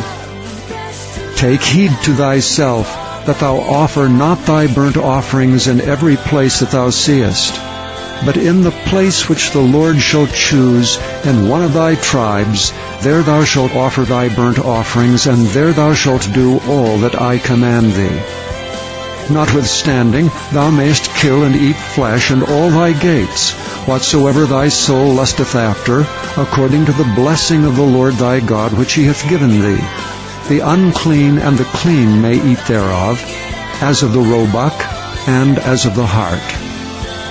Take 1.37 1.61
heed 1.61 1.91
to 2.03 2.13
thyself 2.13 2.87
that 3.25 3.39
thou 3.39 3.57
offer 3.61 4.09
not 4.09 4.45
thy 4.45 4.67
burnt 4.67 4.97
offerings 4.97 5.67
in 5.69 5.79
every 5.79 6.17
place 6.17 6.59
that 6.59 6.71
thou 6.71 6.89
seest, 6.89 7.53
but 8.25 8.37
in 8.37 8.61
the 8.61 8.71
place 8.89 9.27
which 9.27 9.51
the 9.51 9.61
Lord 9.61 9.99
shall 9.99 10.27
choose 10.27 10.97
in 11.25 11.47
one 11.47 11.63
of 11.63 11.73
thy 11.73 11.95
tribes, 11.95 12.71
there 13.01 13.21
thou 13.21 13.43
shalt 13.43 13.75
offer 13.75 14.03
thy 14.03 14.33
burnt 14.33 14.59
offerings, 14.59 15.27
and 15.27 15.45
there 15.47 15.73
thou 15.73 15.93
shalt 15.93 16.27
do 16.33 16.59
all 16.67 16.97
that 16.99 17.21
I 17.21 17.37
command 17.37 17.91
thee. 17.93 18.21
Notwithstanding, 19.29 20.29
thou 20.51 20.69
mayest 20.69 21.09
kill 21.15 21.43
and 21.43 21.55
eat 21.55 21.75
flesh 21.75 22.31
in 22.31 22.43
all 22.43 22.69
thy 22.69 22.93
gates, 22.93 23.51
whatsoever 23.87 24.45
thy 24.45 24.69
soul 24.69 25.13
lusteth 25.13 25.55
after, 25.55 26.01
according 26.41 26.85
to 26.85 26.91
the 26.93 27.11
blessing 27.15 27.65
of 27.65 27.75
the 27.75 27.83
Lord 27.83 28.13
thy 28.15 28.39
God 28.39 28.73
which 28.73 28.93
he 28.93 29.05
hath 29.05 29.29
given 29.29 29.61
thee. 29.61 29.83
The 30.49 30.59
unclean 30.59 31.37
and 31.37 31.57
the 31.57 31.63
clean 31.65 32.21
may 32.21 32.35
eat 32.35 32.59
thereof, 32.67 33.21
as 33.81 34.03
of 34.03 34.13
the 34.13 34.19
roebuck, 34.19 34.73
and 35.27 35.57
as 35.59 35.85
of 35.85 35.95
the 35.95 36.05
hart. 36.05 36.62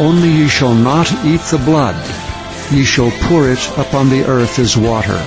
Only 0.03 0.31
ye 0.31 0.49
shall 0.49 0.75
not 0.75 1.13
eat 1.25 1.43
the 1.43 1.63
blood, 1.65 1.95
ye 2.73 2.83
shall 2.83 3.13
pour 3.29 3.49
it 3.49 3.71
upon 3.79 4.11
the 4.11 4.25
earth 4.25 4.59
as 4.59 4.77
water. 4.77 5.23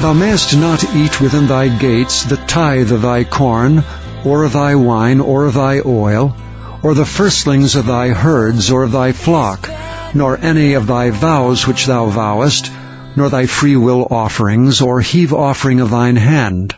Thou 0.00 0.12
mayest 0.12 0.56
not 0.56 0.94
eat 0.94 1.20
within 1.20 1.48
thy 1.48 1.66
gates 1.66 2.22
the 2.22 2.36
tithe 2.36 2.92
of 2.92 3.02
thy 3.02 3.24
corn, 3.24 3.82
or 4.24 4.44
of 4.44 4.52
thy 4.52 4.76
wine, 4.76 5.18
or 5.18 5.46
of 5.46 5.54
thy 5.54 5.80
oil, 5.84 6.36
or 6.84 6.94
the 6.94 7.04
firstlings 7.04 7.74
of 7.74 7.86
thy 7.86 8.10
herds, 8.10 8.70
or 8.70 8.84
of 8.84 8.92
thy 8.92 9.10
flock, 9.10 9.68
nor 10.14 10.38
any 10.40 10.74
of 10.74 10.86
thy 10.86 11.10
vows 11.10 11.66
which 11.66 11.86
thou 11.86 12.06
vowest, 12.06 12.70
nor 13.16 13.28
thy 13.28 13.46
free 13.46 13.74
will 13.74 14.06
offerings, 14.08 14.80
or 14.80 15.00
heave 15.00 15.34
offering 15.34 15.80
of 15.80 15.90
thine 15.90 16.14
hand. 16.14 16.76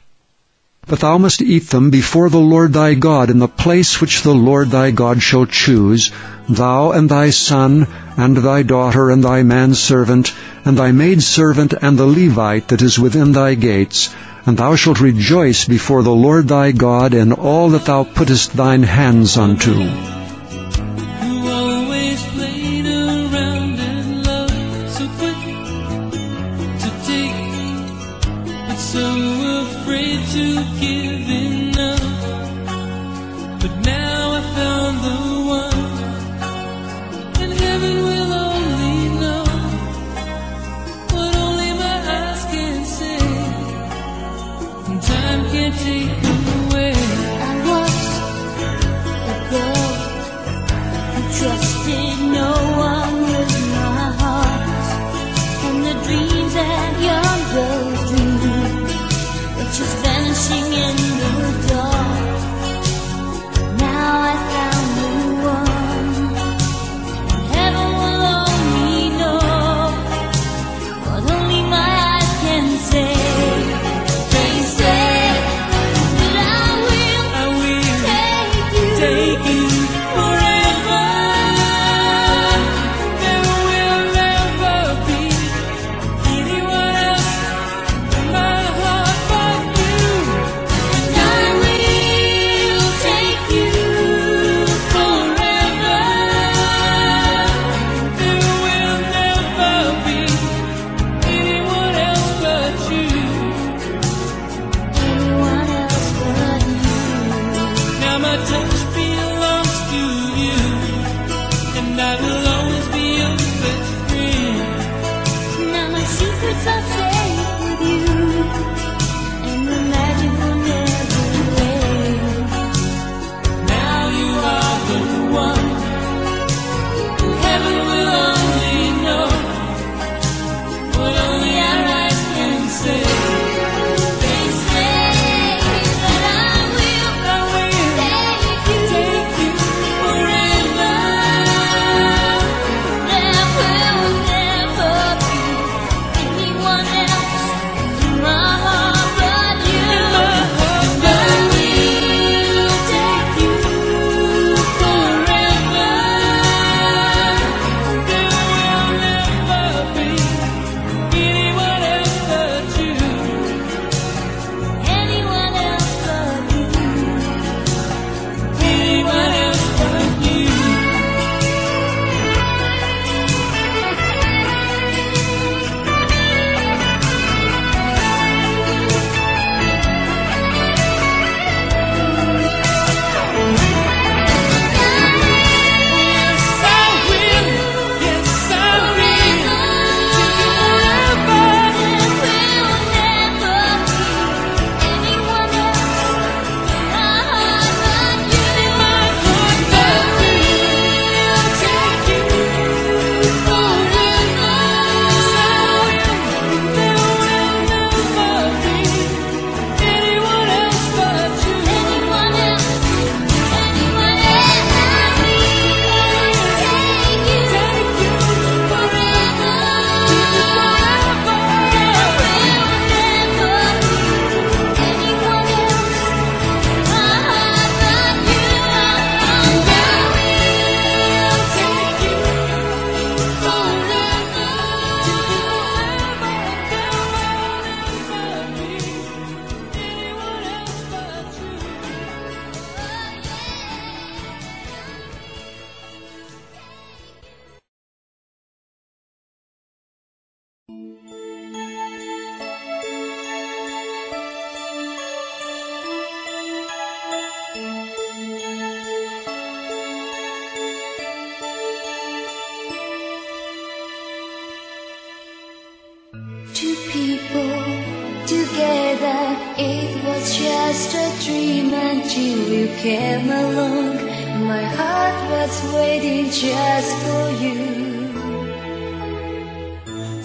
But 0.86 1.00
thou 1.00 1.18
must 1.18 1.42
eat 1.42 1.68
them 1.70 1.90
before 1.90 2.30
the 2.30 2.40
Lord 2.40 2.72
thy 2.72 2.94
God 2.94 3.30
in 3.30 3.38
the 3.38 3.46
place 3.46 4.00
which 4.00 4.22
the 4.22 4.34
Lord 4.34 4.70
thy 4.70 4.90
God 4.90 5.22
shall 5.22 5.46
choose, 5.46 6.10
thou 6.48 6.90
and 6.90 7.08
thy 7.08 7.30
son, 7.30 7.86
and 8.16 8.36
thy 8.36 8.62
daughter, 8.62 9.10
and 9.10 9.22
thy 9.22 9.42
manservant, 9.42 10.32
and 10.64 10.76
thy 10.76 10.90
maidservant, 10.90 11.74
and 11.80 11.96
the 11.96 12.06
Levite 12.06 12.68
that 12.68 12.82
is 12.82 12.98
within 12.98 13.32
thy 13.32 13.54
gates, 13.54 14.10
and 14.46 14.56
thou 14.56 14.74
shalt 14.74 15.00
rejoice 15.00 15.64
before 15.64 16.02
the 16.02 16.10
Lord 16.10 16.48
thy 16.48 16.72
God 16.72 17.14
in 17.14 17.32
all 17.32 17.68
that 17.70 17.84
thou 17.84 18.02
puttest 18.02 18.56
thine 18.56 18.82
hands 18.82 19.36
unto. 19.36 20.19
you. 30.82 31.09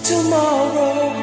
Tomorrow, 0.07 1.13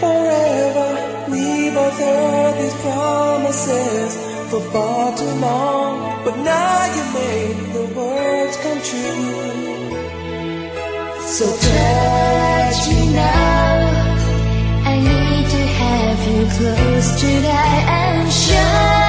forever, 0.00 0.90
we 1.30 1.68
both 1.68 1.98
heard 1.98 2.54
these 2.62 2.74
promises 2.80 4.16
for 4.48 4.60
far 4.72 5.14
too 5.14 5.34
long. 5.38 6.24
But 6.24 6.38
now 6.38 6.86
you 6.96 7.04
made 7.12 7.58
the 7.76 7.84
words 7.94 8.56
come 8.62 8.80
true. 8.88 9.92
So 11.28 11.44
touch 11.44 12.88
me 12.88 13.12
now. 13.12 13.92
I 14.86 14.94
need 14.96 15.46
to 15.56 15.62
have 15.82 16.18
you 16.32 16.42
close 16.56 17.20
tonight 17.20 17.84
and 18.00 18.32
show 18.32 19.01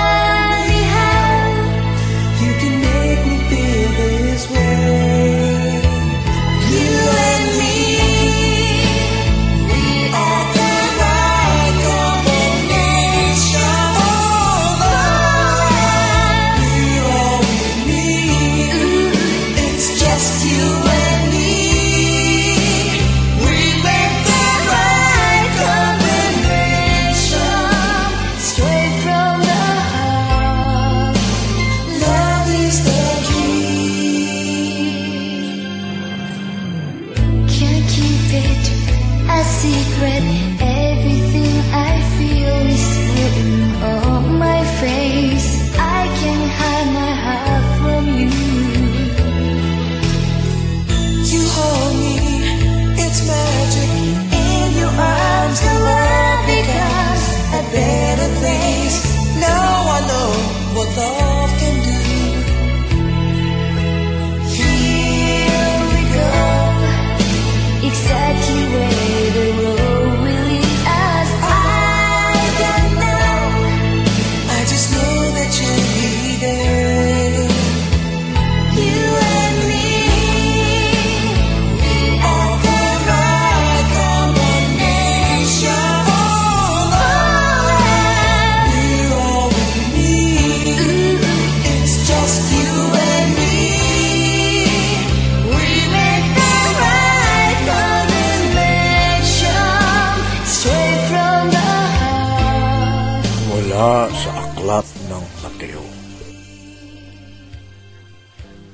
aklat 104.64 104.88
ng 105.12 105.24
Mateo. 105.44 105.84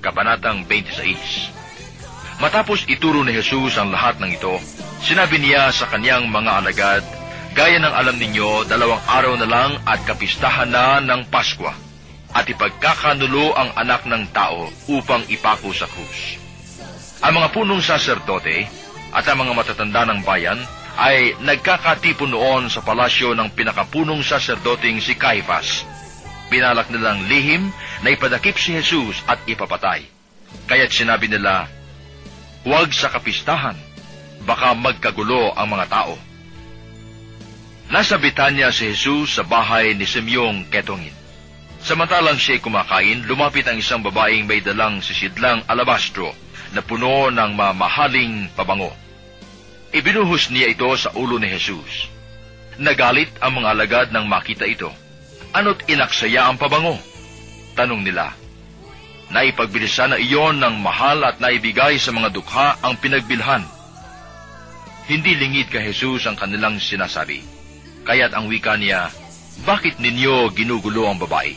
Kabanatang 0.05 0.69
26 0.69 2.37
Matapos 2.37 2.85
ituro 2.85 3.25
ni 3.25 3.33
Jesus 3.33 3.73
ang 3.81 3.89
lahat 3.89 4.21
ng 4.21 4.37
ito, 4.37 4.61
sinabi 5.01 5.41
niya 5.41 5.73
sa 5.73 5.89
kanyang 5.89 6.29
mga 6.29 6.61
alagad, 6.61 7.01
Gaya 7.57 7.81
ng 7.81 7.89
alam 7.89 8.21
ninyo, 8.21 8.69
dalawang 8.69 9.01
araw 9.09 9.33
na 9.41 9.49
lang 9.49 9.81
at 9.89 10.05
kapistahan 10.05 10.69
na 10.69 11.01
ng 11.01 11.25
Pasko, 11.33 11.65
at 12.37 12.45
ipagkakanulo 12.45 13.57
ang 13.57 13.73
anak 13.73 14.05
ng 14.05 14.29
tao 14.29 14.69
upang 14.93 15.25
ipako 15.25 15.73
sa 15.73 15.89
krus. 15.89 16.37
Ang 17.25 17.41
mga 17.41 17.49
punong 17.49 17.81
saserdote 17.81 18.69
at 19.09 19.25
ang 19.25 19.41
mga 19.41 19.57
matatanda 19.57 20.05
ng 20.05 20.21
bayan 20.21 20.61
ay 20.99 21.39
nagkakatipon 21.39 22.35
noon 22.35 22.67
sa 22.67 22.83
palasyo 22.83 23.31
ng 23.31 23.55
pinakapunong 23.55 24.19
saserdoteng 24.19 24.99
si 24.99 25.15
Caiphas. 25.15 25.87
Pinalak 26.51 26.91
nilang 26.91 27.23
lihim 27.31 27.71
na 28.03 28.11
ipadakip 28.11 28.59
si 28.59 28.75
Jesus 28.75 29.23
at 29.23 29.39
ipapatay. 29.47 30.03
Kaya't 30.67 30.91
sinabi 30.91 31.31
nila, 31.31 31.71
Huwag 32.67 32.91
sa 32.91 33.07
kapistahan, 33.07 33.79
baka 34.43 34.75
magkagulo 34.75 35.55
ang 35.55 35.71
mga 35.71 35.87
tao. 35.87 36.19
Nasa 37.87 38.19
Bitanya 38.19 38.67
si 38.75 38.91
Jesus 38.91 39.39
sa 39.39 39.47
bahay 39.47 39.95
ni 39.95 40.03
Simeong 40.03 40.67
Ketongin. 40.67 41.15
Samantalang 41.79 42.35
siya'y 42.35 42.59
kumakain, 42.59 43.23
lumapit 43.23 43.63
ang 43.63 43.79
isang 43.79 44.03
babaeng 44.03 44.43
may 44.43 44.59
dalang 44.59 44.99
sisidlang 44.99 45.63
alabastro 45.63 46.35
na 46.75 46.83
puno 46.83 47.31
ng 47.31 47.51
mamahaling 47.55 48.51
pabango. 48.51 48.91
Ibinuhos 49.89 50.53
niya 50.53 50.69
ito 50.69 50.85
sa 50.93 51.09
ulo 51.17 51.41
ni 51.41 51.49
Jesus. 51.49 52.13
Nagalit 52.77 53.33
ang 53.41 53.57
mga 53.57 53.67
alagad 53.73 54.07
nang 54.13 54.29
makita 54.29 54.69
ito. 54.69 54.93
Ano't 55.49 55.81
inaksaya 55.89 56.45
ang 56.45 56.61
pabango? 56.61 56.93
Tanong 57.73 58.05
nila. 58.05 58.29
Naipagbilisan 59.33 60.13
na 60.13 60.17
iyon 60.21 60.61
ng 60.61 60.85
mahal 60.85 61.25
at 61.25 61.41
naibigay 61.41 61.97
sa 61.97 62.13
mga 62.13 62.29
dukha 62.29 62.77
ang 62.85 63.01
pinagbilhan. 63.01 63.65
Hindi 65.09 65.33
lingid 65.41 65.73
kay 65.73 65.89
Jesus 65.89 66.29
ang 66.29 66.37
kanilang 66.37 66.77
sinasabi. 66.77 67.41
Kaya't 68.05 68.37
ang 68.37 68.45
wika 68.45 68.77
niya, 68.77 69.09
Bakit 69.65 69.97
ninyo 69.97 70.53
ginugulo 70.53 71.09
ang 71.09 71.17
babae? 71.17 71.51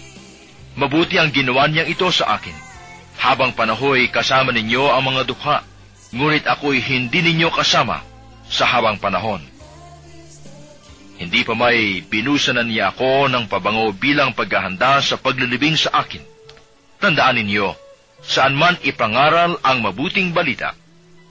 Mabuti 0.80 1.20
ang 1.20 1.28
ginawa 1.36 1.68
niyang 1.68 1.86
ito 1.86 2.08
sa 2.08 2.40
akin. 2.40 2.56
Habang 3.20 3.52
panahoy 3.52 4.08
kasama 4.08 4.56
ninyo 4.56 4.88
ang 4.88 5.04
mga 5.04 5.22
dukha, 5.28 5.60
ngunit 6.16 6.48
ako'y 6.48 6.80
hindi 6.80 7.20
ninyo 7.20 7.52
kasama 7.52 8.11
sa 8.52 8.68
habang 8.68 9.00
panahon. 9.00 9.40
Hindi 11.16 11.40
pa 11.48 11.56
may 11.56 12.04
binusanan 12.04 12.68
niya 12.68 12.92
ako 12.92 13.32
ng 13.32 13.48
pabango 13.48 13.96
bilang 13.96 14.36
paghahanda 14.36 15.00
sa 15.00 15.16
paglilibing 15.16 15.80
sa 15.80 16.04
akin. 16.04 16.20
Tandaan 17.00 17.40
ninyo, 17.40 17.72
saan 18.20 18.52
man 18.52 18.76
ipangaral 18.84 19.56
ang 19.64 19.80
mabuting 19.80 20.36
balita, 20.36 20.76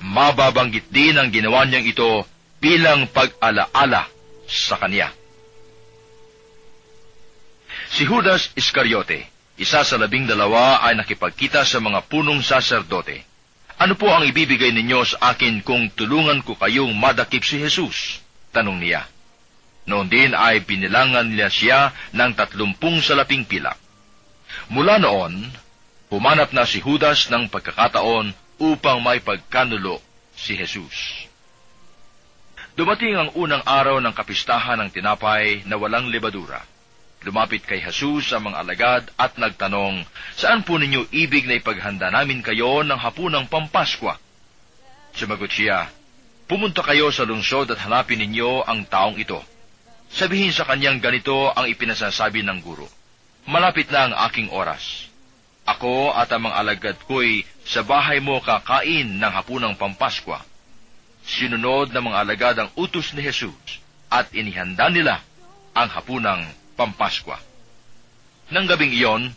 mababanggit 0.02 0.90
din 0.90 1.16
ang 1.16 1.30
ginawa 1.30 1.64
niyang 1.70 1.86
ito 1.86 2.26
bilang 2.58 3.06
pag-alaala 3.14 4.10
sa 4.50 4.82
kanya. 4.82 5.14
Si 7.92 8.08
Judas 8.08 8.50
Iscariote, 8.56 9.28
isa 9.60 9.84
sa 9.84 9.96
labing 10.00 10.26
dalawa 10.26 10.82
ay 10.82 10.96
nakipagkita 10.96 11.68
sa 11.68 11.84
mga 11.84 12.08
punong 12.08 12.40
saserdote. 12.40 13.31
Ano 13.82 13.98
po 13.98 14.14
ang 14.14 14.22
ibibigay 14.22 14.70
ninyo 14.78 15.02
sa 15.02 15.34
akin 15.34 15.66
kung 15.66 15.90
tulungan 15.98 16.46
ko 16.46 16.54
kayong 16.54 16.94
madakip 16.94 17.42
si 17.42 17.58
Jesus? 17.58 18.22
Tanong 18.54 18.78
niya. 18.78 19.10
Noon 19.90 20.06
din 20.06 20.38
ay 20.38 20.62
binilangan 20.62 21.26
nila 21.26 21.50
siya 21.50 21.90
ng 22.14 22.38
tatlumpung 22.38 23.02
salaping 23.02 23.42
pilak. 23.42 23.82
Mula 24.70 25.02
noon, 25.02 25.50
humanap 26.14 26.54
na 26.54 26.70
si 26.70 26.78
Judas 26.78 27.34
ng 27.34 27.50
pagkakataon 27.50 28.38
upang 28.62 29.02
may 29.02 29.18
pagkanulo 29.18 29.98
si 30.38 30.54
Jesus. 30.54 31.26
Dumating 32.78 33.18
ang 33.18 33.30
unang 33.34 33.66
araw 33.66 33.98
ng 33.98 34.14
kapistahan 34.14 34.78
ng 34.78 34.94
tinapay 34.94 35.66
na 35.66 35.82
walang 35.82 36.06
lebadura. 36.06 36.62
Lumapit 37.22 37.62
kay 37.62 37.86
Jesus 37.86 38.34
ang 38.34 38.50
mga 38.50 38.58
alagad 38.66 39.04
at 39.14 39.38
nagtanong, 39.38 40.06
Saan 40.34 40.66
po 40.66 40.82
ninyo 40.82 41.14
ibig 41.14 41.46
na 41.46 41.62
ipaghanda 41.62 42.10
namin 42.10 42.42
kayo 42.42 42.82
ng 42.82 42.98
hapunang 42.98 43.46
pampaskwa? 43.46 44.18
Sumagot 45.14 45.54
siya, 45.54 45.92
Pumunta 46.52 46.84
kayo 46.84 47.08
sa 47.16 47.24
lungsod 47.24 47.72
at 47.72 47.80
hanapin 47.80 48.20
ninyo 48.20 48.68
ang 48.68 48.84
taong 48.84 49.16
ito. 49.16 49.40
Sabihin 50.12 50.52
sa 50.52 50.68
kanyang 50.68 51.00
ganito 51.00 51.48
ang 51.48 51.64
ipinasasabi 51.64 52.44
ng 52.44 52.60
guro. 52.60 52.92
Malapit 53.48 53.88
na 53.88 54.12
ang 54.12 54.14
aking 54.28 54.52
oras. 54.52 55.08
Ako 55.64 56.12
at 56.12 56.28
ang 56.36 56.52
mga 56.52 56.58
alagad 56.60 56.98
ko'y 57.08 57.48
sa 57.64 57.88
bahay 57.88 58.20
mo 58.20 58.44
kakain 58.44 59.16
ng 59.16 59.32
hapunang 59.32 59.80
pampaskwa. 59.80 60.44
Sinunod 61.24 61.96
ng 61.96 62.04
mga 62.04 62.20
alagad 62.20 62.56
ang 62.60 62.70
utos 62.76 63.16
ni 63.16 63.24
Jesus 63.24 63.80
at 64.12 64.28
inihanda 64.36 64.92
nila 64.92 65.24
ang 65.72 65.88
hapunang 65.88 66.44
pampaskwa. 66.82 67.38
Nang 68.50 68.66
gabing 68.66 68.90
iyon, 68.90 69.30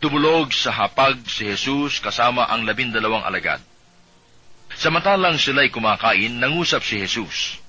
tumulog 0.00 0.56
sa 0.56 0.72
hapag 0.72 1.20
si 1.28 1.44
Jesus 1.44 2.00
kasama 2.00 2.48
ang 2.48 2.64
labindalawang 2.64 3.28
alagad. 3.28 3.60
Samantalang 4.72 5.36
sila'y 5.36 5.68
kumakain, 5.68 6.40
nangusap 6.40 6.80
si 6.80 7.04
Jesus. 7.04 7.60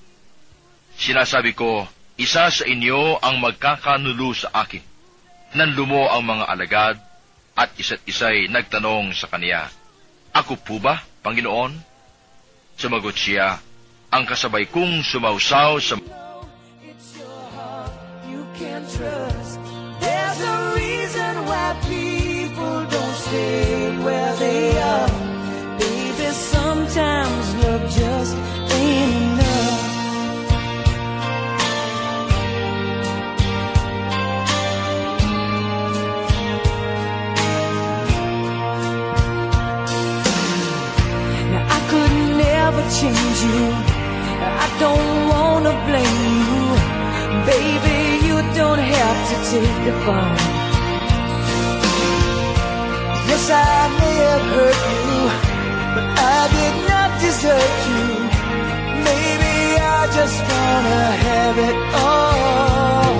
Sinasabi 0.96 1.52
ko, 1.52 1.84
isa 2.16 2.48
sa 2.48 2.64
inyo 2.64 3.20
ang 3.20 3.44
magkakanulo 3.44 4.32
sa 4.32 4.48
akin. 4.64 4.80
Nanlumo 5.52 6.08
ang 6.08 6.24
mga 6.24 6.44
alagad 6.48 6.96
at 7.52 7.76
isa't 7.76 8.00
isa'y 8.08 8.48
nagtanong 8.48 9.12
sa 9.12 9.28
kaniya, 9.28 9.68
Ako 10.36 10.60
po 10.60 10.76
ba, 10.76 11.00
Panginoon? 11.24 11.72
Sumagot 12.76 13.16
siya, 13.16 13.56
ang 14.12 14.24
kasabay 14.28 14.68
kong 14.68 15.00
sumausaw 15.00 15.80
sa 15.80 15.96
trust. 18.94 19.58
There's 20.00 20.40
a 20.40 20.74
reason 20.76 21.32
why 21.46 21.76
people 21.88 22.86
don't 22.94 23.16
stay 23.26 23.98
where 24.04 24.36
they 24.36 24.78
are. 24.78 25.08
Baby, 25.78 26.30
sometimes 26.32 27.54
love 27.64 27.84
just 27.90 28.36
ain't 28.78 29.40
enough. 29.40 29.82
Now 41.52 41.76
I 41.76 41.80
could 41.90 42.14
never 42.44 42.82
change 42.98 43.38
you. 43.48 43.62
I 44.64 44.68
don't 44.78 45.28
wanna 45.32 45.74
blame 45.88 46.34
you. 46.50 46.66
Baby, 47.46 47.85
don't 48.56 48.78
have 48.78 49.18
to 49.28 49.36
take 49.50 49.76
the 49.84 49.92
fall. 50.04 50.36
Yes, 53.28 53.50
I 53.50 53.82
may 54.00 54.16
have 54.28 54.46
hurt 54.56 54.80
you, 54.94 55.18
but 55.94 56.06
I 56.16 56.40
did 56.56 56.76
not 56.88 57.08
desert 57.20 57.74
you. 57.90 58.04
Maybe 59.08 59.54
I 59.76 60.00
just 60.18 60.38
wanna 60.50 61.04
have 61.28 61.56
it 61.68 61.78
all. 62.08 63.12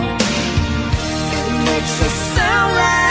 It 1.39 1.49
makes 1.68 1.95
a 2.01 2.11
sound 2.34 2.72
like 2.76 3.05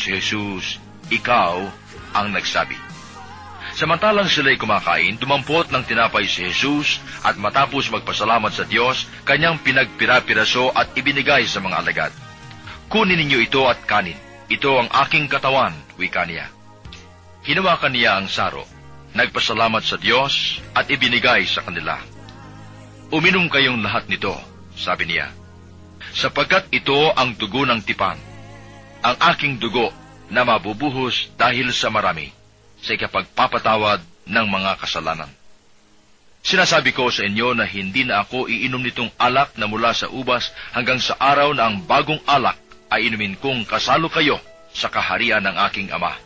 Sumagot 0.00 0.16
si 0.16 0.32
Jesus, 0.32 0.80
ikaw 1.12 1.60
ang 2.16 2.32
nagsabi. 2.32 2.76
Samantalang 3.76 4.32
sila'y 4.32 4.56
kumakain, 4.56 5.20
dumampot 5.20 5.68
ng 5.68 5.84
tinapay 5.84 6.24
si 6.24 6.48
Jesus 6.48 7.04
at 7.20 7.36
matapos 7.36 7.92
magpasalamat 7.92 8.48
sa 8.48 8.64
Diyos, 8.64 9.04
kanyang 9.28 9.60
pinagpira-piraso 9.60 10.72
at 10.72 10.96
ibinigay 10.96 11.44
sa 11.44 11.60
mga 11.60 11.84
alagad. 11.84 12.12
Kunin 12.88 13.20
ninyo 13.20 13.44
ito 13.44 13.68
at 13.68 13.84
kanin. 13.84 14.16
Ito 14.48 14.80
ang 14.80 14.88
aking 14.88 15.28
katawan, 15.28 15.76
wika 16.00 16.24
niya. 16.24 16.48
Hinawakan 17.44 17.92
niya 17.92 18.18
ang 18.18 18.26
saro, 18.26 18.64
nagpasalamat 19.12 19.84
sa 19.84 20.00
Diyos 20.00 20.64
at 20.72 20.88
ibinigay 20.88 21.44
sa 21.44 21.60
kanila. 21.60 22.00
Uminom 23.12 23.52
kayong 23.52 23.84
lahat 23.84 24.08
nito, 24.08 24.32
sabi 24.74 25.12
niya 25.12 25.30
sapagkat 26.10 26.66
ito 26.74 27.14
ang 27.14 27.38
dugo 27.38 27.62
ng 27.62 27.86
tipan, 27.86 28.18
ang 29.00 29.16
aking 29.34 29.56
dugo 29.56 29.88
na 30.30 30.44
mabubuhos 30.44 31.32
dahil 31.34 31.72
sa 31.72 31.88
marami 31.88 32.30
sa 32.80 32.96
ikapagpapatawad 32.96 34.00
ng 34.28 34.46
mga 34.46 34.72
kasalanan. 34.80 35.28
Sinasabi 36.40 36.96
ko 36.96 37.12
sa 37.12 37.28
inyo 37.28 37.52
na 37.52 37.68
hindi 37.68 38.08
na 38.08 38.24
ako 38.24 38.48
iinom 38.48 38.80
nitong 38.80 39.12
alak 39.20 39.60
na 39.60 39.68
mula 39.68 39.92
sa 39.92 40.08
ubas 40.08 40.48
hanggang 40.72 40.96
sa 40.96 41.12
araw 41.20 41.52
na 41.52 41.68
ang 41.68 41.84
bagong 41.84 42.20
alak 42.24 42.56
ay 42.88 43.12
inumin 43.12 43.36
kong 43.36 43.68
kasalo 43.68 44.08
kayo 44.08 44.40
sa 44.72 44.88
kaharian 44.88 45.44
ng 45.44 45.56
aking 45.68 45.92
ama. 45.92 46.16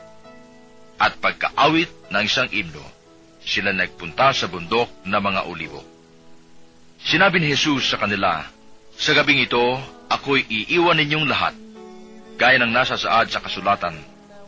At 1.03 1.19
pagkaawit 1.19 2.15
ng 2.15 2.23
isang 2.23 2.47
imno, 2.55 2.85
sila 3.43 3.75
nagpunta 3.75 4.31
sa 4.31 4.47
bundok 4.47 4.87
na 5.03 5.19
mga 5.19 5.51
olibo. 5.51 5.83
Sinabi 7.03 7.43
ni 7.43 7.51
Jesus 7.53 7.91
sa 7.91 7.99
kanila, 7.99 8.47
Sa 8.95 9.11
gabing 9.11 9.43
ito, 9.43 9.61
ako'y 10.07 10.47
iiwan 10.47 10.95
ninyong 11.03 11.27
lahat. 11.27 11.64
Gaya 12.35 12.59
ng 12.59 12.73
nasa 12.75 12.99
saad 12.99 13.31
sa 13.31 13.39
kasulatan, 13.39 13.95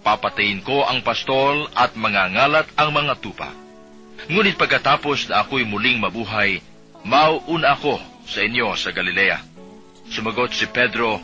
papatayin 0.03 0.62
ko 0.62 0.82
ang 0.87 1.07
pastol 1.07 1.70
at 1.74 1.95
mangangalat 1.95 2.66
ang 2.74 2.91
mga 2.91 3.14
tupa. 3.22 3.51
Ngunit 4.26 4.59
pagkatapos 4.59 5.30
na 5.30 5.47
ako'y 5.47 5.62
muling 5.62 6.03
mabuhay, 6.03 6.59
mauuna 7.07 7.78
ako 7.78 8.03
sa 8.26 8.43
inyo 8.43 8.74
sa 8.74 8.91
Galilea. 8.91 9.39
Sumagot 10.11 10.51
si 10.51 10.66
Pedro, 10.66 11.22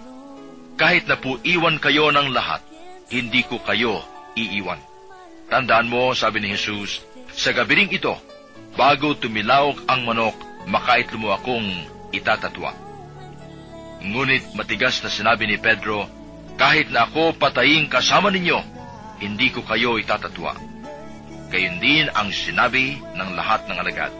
kahit 0.78 1.10
na 1.10 1.18
po 1.18 1.38
iwan 1.42 1.82
kayo 1.82 2.14
ng 2.14 2.30
lahat, 2.30 2.62
hindi 3.10 3.42
ko 3.42 3.58
kayo 3.62 4.02
iiwan. 4.38 4.78
Tandaan 5.50 5.90
mo, 5.90 6.14
sabi 6.14 6.40
ni 6.40 6.54
Jesus, 6.54 7.02
sa 7.34 7.50
gabiring 7.50 7.90
ito, 7.90 8.14
bago 8.78 9.18
tumilaok 9.18 9.84
ang 9.90 10.06
manok, 10.06 10.36
makaitlo 10.70 11.18
mo 11.18 11.28
akong 11.34 11.66
itatatwa. 12.14 12.72
Ngunit 14.02 14.54
matigas 14.54 15.02
na 15.04 15.10
sinabi 15.10 15.46
ni 15.46 15.58
Pedro, 15.58 16.06
kahit 16.56 16.92
na 16.92 17.08
ako 17.08 17.36
patayin 17.36 17.88
kasama 17.88 18.28
ninyo, 18.28 18.58
hindi 19.22 19.48
ko 19.54 19.62
kayo 19.62 19.96
itatatwa. 19.96 20.58
Gayon 21.52 21.78
din 21.78 22.08
ang 22.16 22.32
sinabi 22.32 22.96
ng 22.98 23.30
lahat 23.36 23.68
ng 23.68 23.76
alagad. 23.76 24.12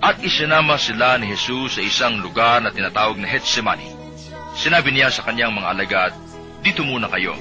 At 0.00 0.20
isinama 0.20 0.76
sila 0.76 1.16
ni 1.16 1.32
Jesus 1.32 1.76
sa 1.76 1.82
isang 1.84 2.20
lugar 2.20 2.60
na 2.60 2.72
tinatawag 2.72 3.16
na 3.16 3.28
Getsemani. 3.28 3.88
Sinabi 4.56 4.92
niya 4.92 5.12
sa 5.12 5.24
kanyang 5.24 5.52
mga 5.56 5.68
alagad, 5.72 6.12
Dito 6.64 6.82
muna 6.82 7.06
kayo, 7.06 7.36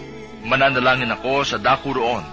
mananalangin 0.46 1.10
ako 1.10 1.48
sa 1.48 1.58
dako 1.58 1.98
roon. 1.98 2.26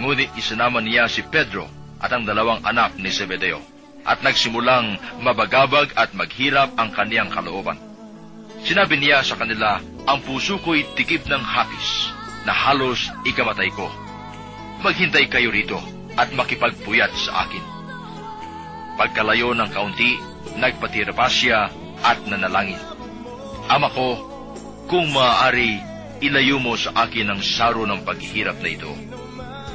Ngunit 0.00 0.34
isinama 0.38 0.80
niya 0.80 1.06
si 1.06 1.22
Pedro 1.22 1.68
at 2.00 2.10
ang 2.10 2.26
dalawang 2.26 2.64
anak 2.64 2.98
ni 2.98 3.12
Zebedeo 3.12 3.62
at 4.04 4.20
nagsimulang 4.20 5.00
mabagabag 5.24 5.92
at 5.96 6.12
maghirap 6.12 6.76
ang 6.76 6.92
kaniyang 6.92 7.32
kalooban. 7.32 7.80
Sinabi 8.64 9.00
niya 9.00 9.20
sa 9.24 9.36
kanila, 9.36 9.80
ang 10.04 10.20
puso 10.20 10.60
ko'y 10.60 10.84
tikip 10.96 11.24
ng 11.24 11.40
hapis 11.40 12.12
na 12.44 12.52
halos 12.52 13.08
ikamatay 13.24 13.72
ko. 13.72 13.88
Maghintay 14.84 15.32
kayo 15.32 15.48
rito 15.48 15.80
at 16.20 16.28
makipagpuyat 16.36 17.12
sa 17.16 17.48
akin. 17.48 17.64
Pagkalayo 19.00 19.56
ng 19.56 19.70
kaunti, 19.72 20.20
nagpatirapa 20.60 21.26
siya 21.26 21.72
at 22.04 22.20
nanalangin. 22.28 22.78
Ama 23.66 23.88
ko, 23.90 24.20
kung 24.86 25.08
maaari, 25.10 25.80
ilayo 26.20 26.60
mo 26.60 26.76
sa 26.76 26.92
akin 27.08 27.32
ang 27.32 27.40
saro 27.40 27.88
ng 27.88 28.04
paghihirap 28.04 28.60
na 28.60 28.70
ito. 28.70 28.92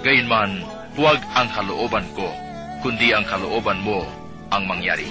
Gayunman, 0.06 0.62
huwag 0.94 1.20
ang 1.34 1.50
kalooban 1.52 2.06
ko, 2.14 2.30
kundi 2.86 3.12
ang 3.12 3.26
kalooban 3.26 3.82
mo 3.82 4.06
ang 4.54 4.70
mangyari. 4.70 5.10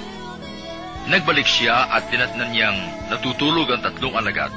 Nagbalik 1.10 1.44
siya 1.44 1.90
at 1.90 2.06
tinatnan 2.08 2.54
niyang 2.54 2.78
natutulog 3.10 3.68
ang 3.74 3.82
tatlong 3.82 4.14
alagad. 4.14 4.52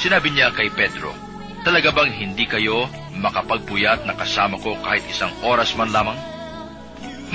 Sinabi 0.00 0.32
niya 0.32 0.48
kay 0.56 0.72
Pedro, 0.72 1.12
Talaga 1.60 1.92
bang 1.92 2.08
hindi 2.08 2.48
kayo 2.48 2.88
makapagpuyat 3.20 4.08
na 4.08 4.16
kasama 4.16 4.56
ko 4.56 4.72
kahit 4.80 5.04
isang 5.12 5.28
oras 5.44 5.76
man 5.76 5.92
lamang? 5.92 6.16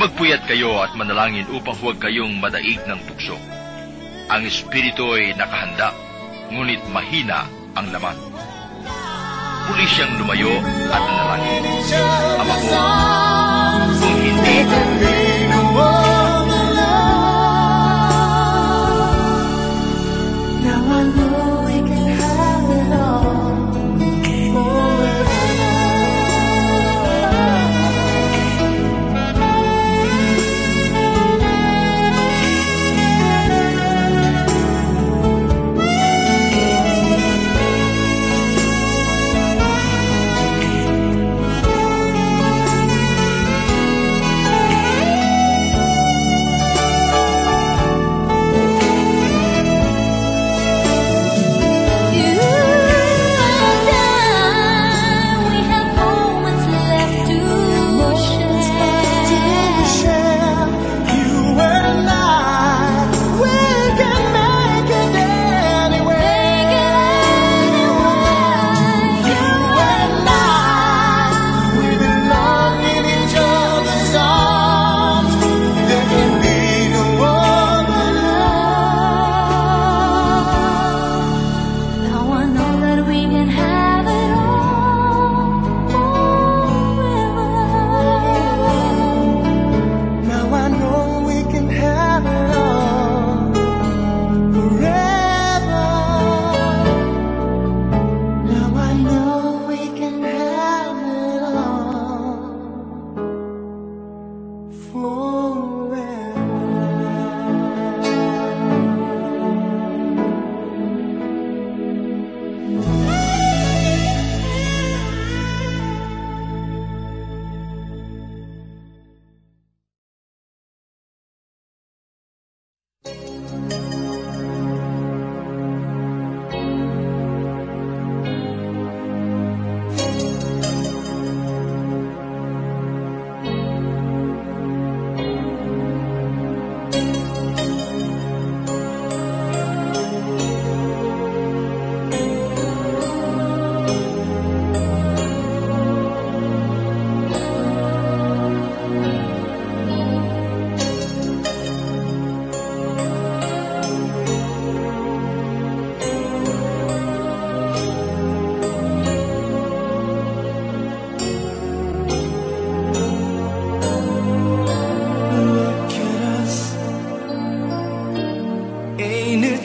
Magpuyat 0.01 0.49
kayo 0.49 0.81
at 0.81 0.97
manalangin 0.97 1.45
upang 1.53 1.77
huwag 1.77 2.01
kayong 2.01 2.41
madaig 2.41 2.81
ng 2.89 3.05
tukso. 3.05 3.37
Ang 4.33 4.49
espiritu 4.49 5.13
ay 5.13 5.37
nakahanda, 5.37 5.93
ngunit 6.49 6.81
mahina 6.89 7.45
ang 7.77 7.85
laman. 7.93 8.17
Muli 9.69 9.85
siyang 9.85 10.17
lumayo 10.17 10.57
at 10.89 11.01
nanalangin. 11.05 11.63
Ama 12.41 12.55
ko, 12.65 12.69
kung 13.93 14.17
hindi, 14.25 14.57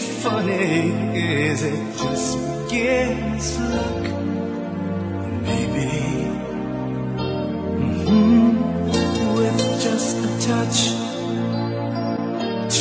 funny? 0.01 0.91
Is 1.15 1.63
it 1.63 1.81
just 1.97 2.39
beginner's 2.69 3.59
luck? 3.61 4.05
Maybe. 5.49 5.91
Mhm. 8.07 8.47
With 9.37 9.61
just 9.87 10.17
a 10.29 10.31
touch. 10.49 10.81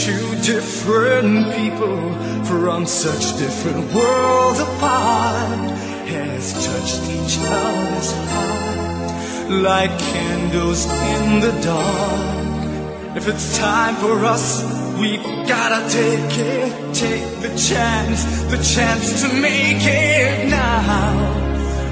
Two 0.05 0.27
different 0.53 1.53
people 1.55 1.99
from 2.45 2.85
such 2.85 3.37
different 3.37 3.93
worlds 3.93 4.59
apart 4.59 5.69
has 6.13 6.53
touched 6.67 7.03
each 7.17 7.35
other's 7.45 8.11
heart 8.31 9.49
like 9.49 9.97
candles 9.99 10.85
in 10.85 11.39
the 11.39 11.51
dark. 11.63 13.17
If 13.17 13.27
it's 13.27 13.57
time 13.57 13.95
for 13.95 14.23
us, 14.25 14.63
we've 14.99 15.23
gotta 15.47 15.81
take 15.89 16.37
it. 16.37 16.93
Take 16.93 17.41
the 17.45 17.51
chance, 17.55 18.21
the 18.53 18.57
chance 18.75 19.21
to 19.21 19.27
make 19.41 19.83
it 19.83 20.49
now. 20.49 21.15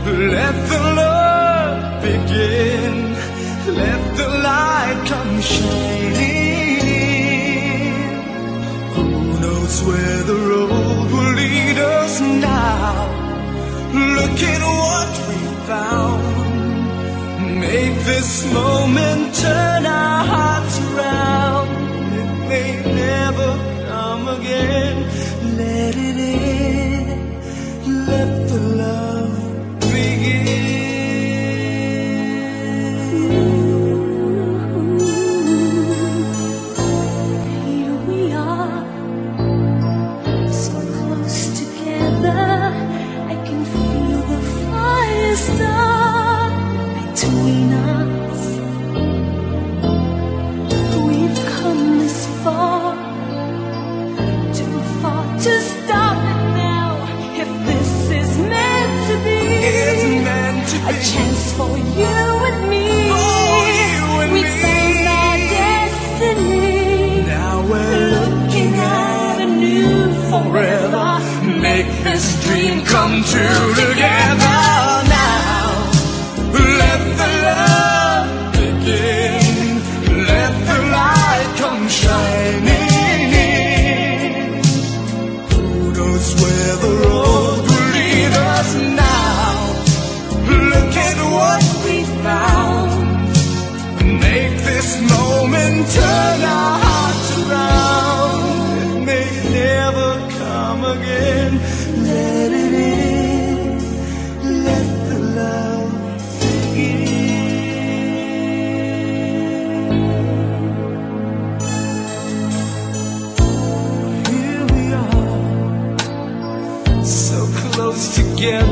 Let 0.05 0.55
the 0.72 0.82
love 1.01 2.01
begin. 2.01 2.93
Let 3.82 4.01
the 4.20 4.28
light 4.47 4.99
come 5.12 5.41
shining. 5.41 6.78
Who 8.95 9.05
knows 9.43 9.76
where 9.88 10.22
the 10.32 10.39
road 10.51 11.12
will 11.12 11.34
lead 11.41 11.78
us 11.78 12.22
now? 12.22 13.08
Look 14.18 14.38
at 14.53 14.62
what 14.80 15.12
we 15.30 15.39
found. 15.70 16.24
Make 17.60 17.95
this 18.12 18.32
moment 18.53 19.36
turn 19.36 19.86
our 19.86 20.26
hearts 20.26 20.80
around. 20.80 21.37
Never 22.86 23.51
come 23.88 24.28
again. 24.30 24.95
Let 25.58 25.95
it 25.95 26.18
in. 26.18 28.05
Let 28.08 28.37
for 61.58 61.76
you 61.78 62.18
and 62.49 62.70
me. 62.70 62.88
For 63.14 63.60
you 63.82 64.03
and 64.24 64.32
we 64.34 64.43
me. 64.43 64.49
found 64.64 65.08
our 65.22 65.38
destiny. 65.58 67.22
Now 67.26 67.55
we're 67.70 68.10
Looking 68.18 68.74
at 68.76 69.38
a 69.41 69.49
new 69.66 70.14
forever. 70.32 71.08
Make 71.68 71.89
this 72.03 72.26
dream 72.45 72.86
come 72.86 73.24
true 73.24 73.68
together 73.84 74.47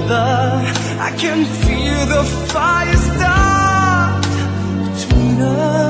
together. 0.05 0.61
I 0.99 1.15
can 1.17 1.45
feel 1.45 2.05
the 2.05 2.23
fire 2.53 2.95
start 2.95 4.23
between 4.93 5.41
us. 5.41 5.84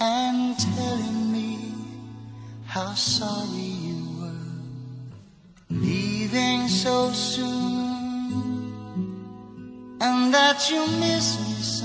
And 0.00 0.56
telling 0.58 1.32
me 1.32 1.74
how 2.66 2.94
sorry 2.94 3.72
you 3.86 4.20
were. 4.20 4.32
Leaving 5.70 6.68
so 6.68 7.10
soon 7.10 7.78
and 10.00 10.32
that 10.32 10.70
you 10.70 10.86
miss 11.00 11.38
me 11.40 11.54
sometimes 11.54 11.77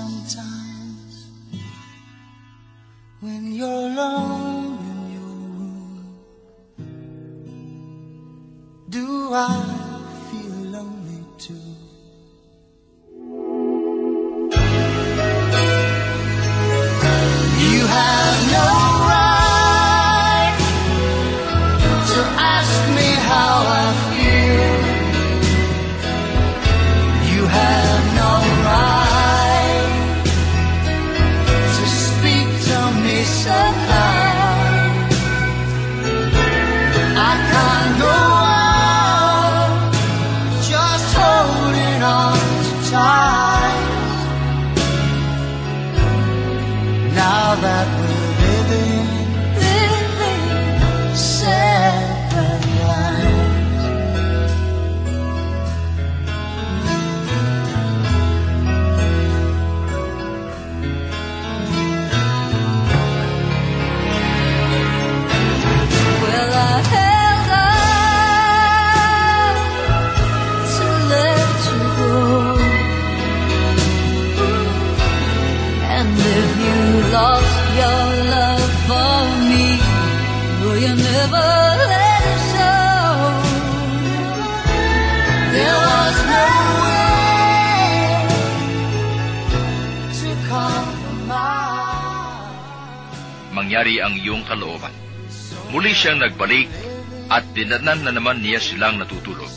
at 97.63 97.79
dinanan 97.79 98.03
na 98.03 98.11
naman 98.11 98.43
niya 98.43 98.59
silang 98.59 98.99
natutulog 98.99 99.47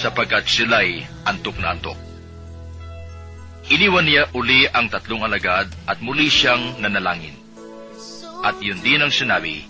sapagkat 0.00 0.48
sila'y 0.48 1.04
antok 1.28 1.60
na 1.60 1.76
antok. 1.76 1.98
Iniwan 3.68 4.08
niya 4.08 4.32
uli 4.32 4.64
ang 4.64 4.88
tatlong 4.88 5.20
alagad 5.20 5.68
at 5.84 6.00
muli 6.00 6.32
siyang 6.32 6.80
nanalangin. 6.80 7.36
At 8.40 8.56
yun 8.64 8.80
din 8.80 9.04
ang 9.04 9.12
sinabi. 9.12 9.68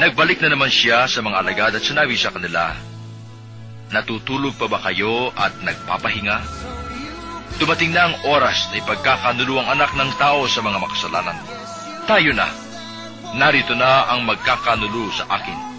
Nagbalik 0.00 0.40
na 0.40 0.56
naman 0.56 0.72
siya 0.72 1.04
sa 1.04 1.20
mga 1.20 1.44
alagad 1.44 1.72
at 1.76 1.84
sinabi 1.84 2.16
sa 2.16 2.32
kanila, 2.32 2.72
Natutulog 3.92 4.56
pa 4.56 4.64
ba 4.64 4.80
kayo 4.80 5.36
at 5.36 5.52
nagpapahinga? 5.60 6.40
Dumating 7.60 7.92
na 7.92 8.08
ang 8.08 8.16
oras 8.24 8.72
na 8.72 8.80
ipagkakanuluang 8.80 9.68
anak 9.68 9.92
ng 9.92 10.10
tao 10.16 10.48
sa 10.48 10.64
mga 10.64 10.80
makasalanan. 10.80 11.36
Tayo 12.08 12.32
na. 12.32 12.48
Narito 13.36 13.76
na 13.76 14.08
ang 14.08 14.24
magkakanulu 14.24 15.12
sa 15.12 15.28
akin. 15.28 15.73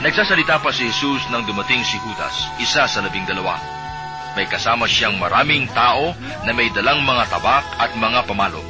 Nagsasalita 0.00 0.64
pa 0.64 0.72
si 0.72 0.88
Jesus 0.88 1.20
nang 1.28 1.44
dumating 1.44 1.84
si 1.84 2.00
Judas, 2.00 2.48
isa 2.56 2.88
sa 2.88 2.98
labing 3.04 3.28
dalawa. 3.28 3.60
May 4.32 4.48
kasama 4.48 4.88
siyang 4.88 5.20
maraming 5.20 5.68
tao 5.76 6.16
na 6.48 6.56
may 6.56 6.72
dalang 6.72 7.04
mga 7.04 7.28
tabak 7.28 7.66
at 7.76 7.92
mga 8.00 8.24
pamalo. 8.24 8.64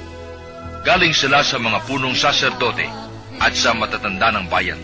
Galing 0.83 1.15
sila 1.15 1.47
sa 1.47 1.63
mga 1.63 1.87
punong 1.87 2.19
saserdote 2.19 2.91
at 3.39 3.55
sa 3.55 3.71
matatanda 3.71 4.35
ng 4.35 4.51
bayan. 4.51 4.83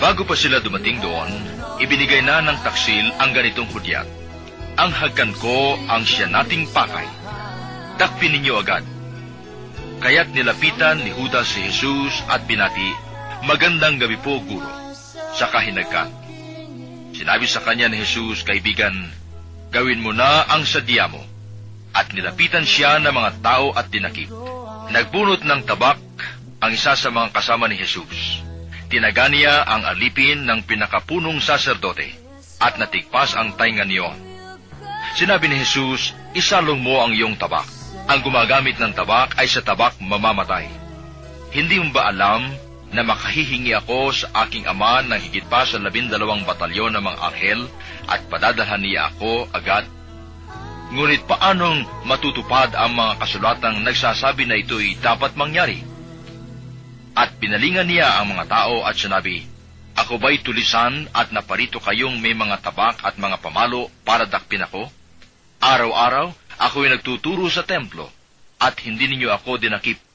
Bago 0.00 0.24
pa 0.24 0.32
sila 0.32 0.64
dumating 0.64 1.04
doon, 1.04 1.28
ibinigay 1.76 2.24
na 2.24 2.40
ng 2.40 2.58
taksil 2.64 3.12
ang 3.20 3.36
ganitong 3.36 3.68
hudyat. 3.68 4.08
Ang 4.80 4.88
hagkan 4.88 5.36
ko 5.36 5.76
ang 5.92 6.00
siya 6.08 6.32
nating 6.32 6.64
pakay. 6.72 7.04
Takpin 8.00 8.32
ninyo 8.40 8.56
agad. 8.56 8.80
Kaya't 10.00 10.32
nilapitan 10.32 11.04
ni 11.04 11.12
Judas 11.12 11.52
si 11.52 11.60
Jesus 11.68 12.24
at 12.32 12.48
binati, 12.48 13.12
Magandang 13.44 14.00
gabi 14.00 14.16
po, 14.22 14.40
Guro. 14.42 14.81
Sa 15.32 15.48
kahinagkan. 15.48 16.12
Sinabi 17.12 17.44
sa 17.48 17.60
kanya 17.64 17.88
ni 17.88 18.00
Jesus, 18.04 18.44
Kaibigan, 18.44 18.92
gawin 19.72 20.00
mo 20.00 20.12
na 20.12 20.48
ang 20.48 20.64
sadya 20.64 21.08
mo. 21.08 21.20
At 21.92 22.12
nilapitan 22.12 22.64
siya 22.64 23.00
ng 23.00 23.12
mga 23.12 23.30
tao 23.44 23.76
at 23.76 23.92
tinakip. 23.92 24.32
Nagbunot 24.92 25.44
ng 25.44 25.60
tabak 25.68 26.00
ang 26.60 26.72
isa 26.72 26.96
sa 26.96 27.08
mga 27.12 27.32
kasama 27.36 27.68
ni 27.68 27.76
Jesus. 27.80 28.44
Tinaga 28.92 29.28
niya 29.28 29.64
ang 29.64 29.88
alipin 29.88 30.44
ng 30.44 30.68
pinakapunong 30.68 31.40
saserdote 31.40 32.12
at 32.60 32.76
natigpas 32.76 33.34
ang 33.34 33.56
tainga 33.56 33.88
niyo. 33.88 34.08
Sinabi 35.16 35.48
ni 35.48 35.60
Jesus, 35.60 36.16
isalong 36.32 36.80
mo 36.80 37.00
ang 37.00 37.12
iyong 37.12 37.36
tabak. 37.36 37.64
Ang 38.08 38.20
gumagamit 38.24 38.76
ng 38.80 38.92
tabak 38.92 39.36
ay 39.36 39.48
sa 39.48 39.60
tabak 39.60 39.96
mamamatay. 40.00 40.68
Hindi 41.52 41.76
mo 41.80 41.92
ba 41.92 42.08
alam 42.08 42.48
na 42.92 43.00
makahihingi 43.00 43.72
ako 43.72 44.12
sa 44.12 44.46
aking 44.46 44.68
ama 44.68 45.00
ng 45.00 45.16
higit 45.16 45.48
pa 45.48 45.64
sa 45.64 45.80
labindalawang 45.80 46.44
batalyon 46.44 46.92
ng 46.92 47.04
mga 47.04 47.18
anghel 47.24 47.60
at 48.04 48.20
padadalhan 48.28 48.84
niya 48.84 49.08
ako 49.12 49.48
agad? 49.52 49.88
Ngunit 50.92 51.24
paanong 51.24 52.04
matutupad 52.04 52.76
ang 52.76 52.92
mga 52.92 53.16
kasulatang 53.24 53.80
nagsasabi 53.80 54.44
na 54.44 54.60
ito'y 54.60 55.00
dapat 55.00 55.32
mangyari? 55.40 55.80
At 57.16 57.40
pinalingan 57.40 57.88
niya 57.88 58.20
ang 58.20 58.36
mga 58.36 58.44
tao 58.44 58.84
at 58.84 58.96
sinabi, 58.96 59.48
Ako 59.96 60.20
ba'y 60.20 60.44
tulisan 60.44 61.08
at 61.16 61.32
naparito 61.32 61.80
kayong 61.80 62.20
may 62.20 62.36
mga 62.36 62.60
tabak 62.60 63.00
at 63.04 63.16
mga 63.16 63.40
pamalo 63.40 63.88
para 64.04 64.28
dakpin 64.28 64.64
ako? 64.68 64.88
Araw-araw, 65.64 66.32
ako'y 66.60 66.92
nagtuturo 66.92 67.48
sa 67.48 67.64
templo 67.64 68.08
at 68.60 68.76
hindi 68.84 69.10
ninyo 69.10 69.32
ako 69.32 69.58
dinakip. 69.58 70.11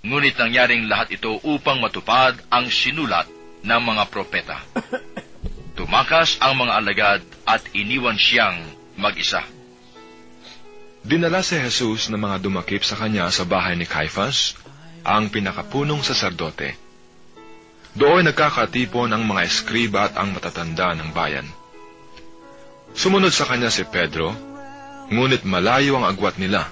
Ngunit 0.00 0.40
nangyaring 0.40 0.88
lahat 0.88 1.12
ito 1.12 1.36
upang 1.44 1.80
matupad 1.84 2.36
ang 2.48 2.72
sinulat 2.72 3.28
ng 3.60 3.80
mga 3.84 4.04
propeta. 4.08 4.64
Tumakas 5.76 6.40
ang 6.40 6.56
mga 6.60 6.72
alagad 6.76 7.20
at 7.44 7.60
iniwan 7.76 8.16
siyang 8.16 8.56
mag-isa. 8.96 9.44
Dinala 11.00 11.40
si 11.40 11.56
Jesus 11.56 12.12
ng 12.12 12.20
mga 12.20 12.44
dumakip 12.44 12.84
sa 12.84 12.96
kanya 12.96 13.32
sa 13.32 13.48
bahay 13.48 13.72
ni 13.76 13.88
Caiphas, 13.88 14.56
ang 15.00 15.32
pinakapunong 15.32 16.04
saserdote. 16.04 16.76
Doon 17.96 18.28
nagkakatipon 18.28 19.08
ang 19.10 19.24
mga 19.24 19.48
eskriba 19.48 20.12
at 20.12 20.20
ang 20.20 20.36
matatanda 20.36 20.92
ng 20.94 21.10
bayan. 21.16 21.48
Sumunod 22.92 23.32
sa 23.32 23.48
kanya 23.48 23.72
si 23.72 23.82
Pedro, 23.88 24.36
ngunit 25.08 25.42
malayo 25.48 25.98
ang 25.98 26.06
agwat 26.06 26.36
nila. 26.36 26.68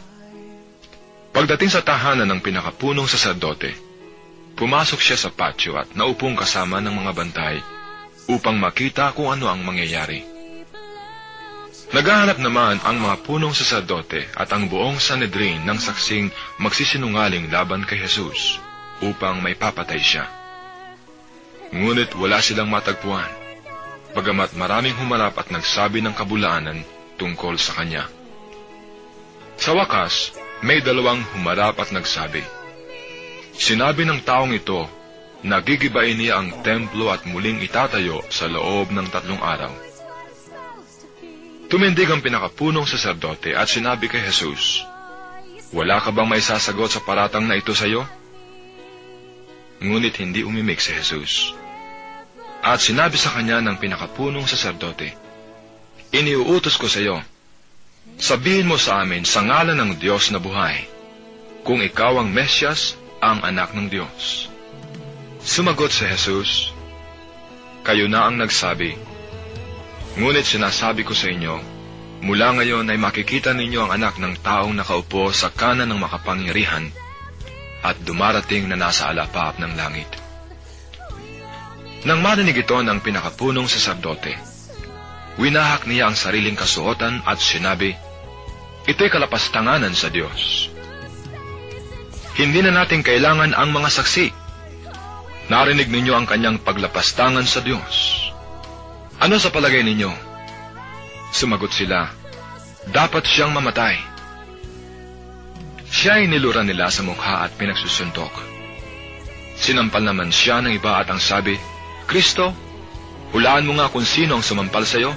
Pagdating 1.38 1.70
sa 1.70 1.86
tahanan 1.86 2.26
ng 2.26 2.42
pinakapunong 2.42 3.06
saserdote, 3.06 3.70
pumasok 4.58 4.98
siya 4.98 5.14
sa 5.14 5.30
patio 5.30 5.78
at 5.78 5.86
naupong 5.94 6.34
kasama 6.34 6.82
ng 6.82 6.90
mga 6.90 7.12
bantay 7.14 7.62
upang 8.26 8.58
makita 8.58 9.14
kung 9.14 9.30
ano 9.30 9.46
ang 9.46 9.62
mangyayari. 9.62 10.26
Naghahanap 11.94 12.42
naman 12.42 12.82
ang 12.82 12.98
mga 12.98 13.22
punong 13.22 13.54
saserdote 13.54 14.26
at 14.34 14.50
ang 14.50 14.66
buong 14.66 14.98
Sanedrin 14.98 15.62
ng 15.62 15.78
saksing 15.78 16.34
magsisinungaling 16.58 17.54
laban 17.54 17.86
kay 17.86 18.02
Jesus 18.02 18.58
upang 18.98 19.38
may 19.38 19.54
papatay 19.54 20.02
siya. 20.02 20.26
Ngunit 21.70 22.18
wala 22.18 22.42
silang 22.42 22.66
matagpuan. 22.66 23.30
Bagamat 24.10 24.58
maraming 24.58 24.98
humarap 24.98 25.38
at 25.38 25.54
nagsabi 25.54 26.02
ng 26.02 26.18
kabulaanan, 26.18 26.82
tungkol 27.14 27.54
sa 27.62 27.78
kanya. 27.78 28.10
Sa 29.54 29.78
wakas, 29.78 30.34
may 30.62 30.82
dalawang 30.82 31.22
humarap 31.34 31.78
at 31.78 31.94
nagsabi, 31.94 32.42
Sinabi 33.58 34.06
ng 34.06 34.22
taong 34.22 34.54
ito, 34.54 34.86
nagigibain 35.42 36.14
niya 36.14 36.38
ang 36.38 36.62
templo 36.62 37.10
at 37.10 37.26
muling 37.26 37.62
itatayo 37.62 38.22
sa 38.30 38.46
loob 38.46 38.90
ng 38.94 39.06
tatlong 39.10 39.38
araw. 39.42 39.70
Tumindig 41.68 42.08
ang 42.08 42.24
pinakapunong 42.24 42.88
saserdote 42.88 43.52
at 43.52 43.68
sinabi 43.68 44.08
kay 44.08 44.24
Jesus, 44.24 44.82
Wala 45.74 46.00
ka 46.00 46.14
bang 46.14 46.24
may 46.24 46.40
sasagot 46.40 46.88
sa 46.88 47.04
paratang 47.04 47.44
na 47.44 47.60
ito 47.60 47.76
sa 47.76 47.84
iyo? 47.84 48.08
Ngunit 49.84 50.16
hindi 50.22 50.42
umimik 50.42 50.80
si 50.80 50.96
Jesus. 50.96 51.52
At 52.64 52.80
sinabi 52.80 53.20
sa 53.20 53.36
kanya 53.36 53.60
ng 53.60 53.76
pinakapunong 53.76 54.48
saserdote, 54.48 55.12
Iniuutos 56.08 56.80
ko 56.80 56.88
sa 56.88 57.04
iyo, 57.04 57.20
sabihin 58.18 58.66
mo 58.66 58.76
sa 58.76 59.06
amin 59.06 59.22
sa 59.22 59.46
ngalan 59.46 59.78
ng 59.78 59.92
Diyos 60.02 60.34
na 60.34 60.42
buhay, 60.42 60.84
kung 61.62 61.78
ikaw 61.78 62.18
ang 62.18 62.30
Mesyas, 62.34 62.98
ang 63.18 63.42
anak 63.42 63.74
ng 63.74 63.90
Diyos. 63.90 64.50
Sumagot 65.42 65.90
si 65.90 66.06
Jesus, 66.06 66.74
Kayo 67.86 68.04
na 68.10 68.28
ang 68.28 68.36
nagsabi, 68.36 68.98
Ngunit 70.18 70.44
sinasabi 70.44 71.06
ko 71.06 71.14
sa 71.14 71.30
inyo, 71.30 71.62
mula 72.26 72.58
ngayon 72.58 72.90
ay 72.90 72.98
makikita 72.98 73.54
ninyo 73.54 73.86
ang 73.86 73.90
anak 73.94 74.18
ng 74.18 74.34
taong 74.42 74.74
nakaupo 74.74 75.30
sa 75.30 75.54
kanan 75.54 75.86
ng 75.86 75.98
makapangyarihan 76.02 76.90
at 77.86 77.94
dumarating 78.02 78.66
na 78.66 78.74
nasa 78.74 79.06
alapap 79.14 79.62
ng 79.62 79.72
langit. 79.78 80.10
Nang 82.02 82.18
marinig 82.18 82.66
ito 82.66 82.74
ng 82.74 82.98
pinakapunong 82.98 83.70
saserdote, 83.70 84.34
winahak 85.38 85.86
niya 85.86 86.10
ang 86.10 86.18
sariling 86.18 86.58
kasuotan 86.58 87.22
at 87.22 87.38
sinabi, 87.38 87.94
Ito'y 88.88 89.12
kalapastanganan 89.12 89.92
sa 89.92 90.08
Diyos. 90.08 90.72
Hindi 92.40 92.64
na 92.64 92.72
natin 92.72 93.04
kailangan 93.04 93.52
ang 93.52 93.68
mga 93.68 93.92
saksi. 93.92 94.32
Narinig 95.52 95.92
ninyo 95.92 96.16
ang 96.16 96.24
kanyang 96.24 96.56
paglapastangan 96.64 97.44
sa 97.44 97.60
Diyos. 97.60 98.24
Ano 99.20 99.36
sa 99.36 99.52
palagay 99.52 99.84
ninyo? 99.84 100.08
Sumagot 101.36 101.68
sila, 101.68 102.08
dapat 102.88 103.28
siyang 103.28 103.52
mamatay. 103.52 104.00
Siya 105.88 106.24
ay 106.24 106.32
nilura 106.32 106.64
nila 106.64 106.88
sa 106.88 107.04
mukha 107.04 107.44
at 107.44 107.52
pinagsusuntok. 107.60 108.32
Sinampal 109.58 110.00
naman 110.00 110.32
siya 110.32 110.64
ng 110.64 110.72
iba 110.72 110.96
at 110.96 111.12
ang 111.12 111.20
sabi, 111.20 111.60
Kristo, 112.08 112.56
hulaan 113.36 113.68
mo 113.68 113.76
nga 113.76 113.92
kung 113.92 114.06
sino 114.06 114.40
ang 114.40 114.44
sumampal 114.46 114.88
sa 114.88 114.96
iyo. 114.96 115.12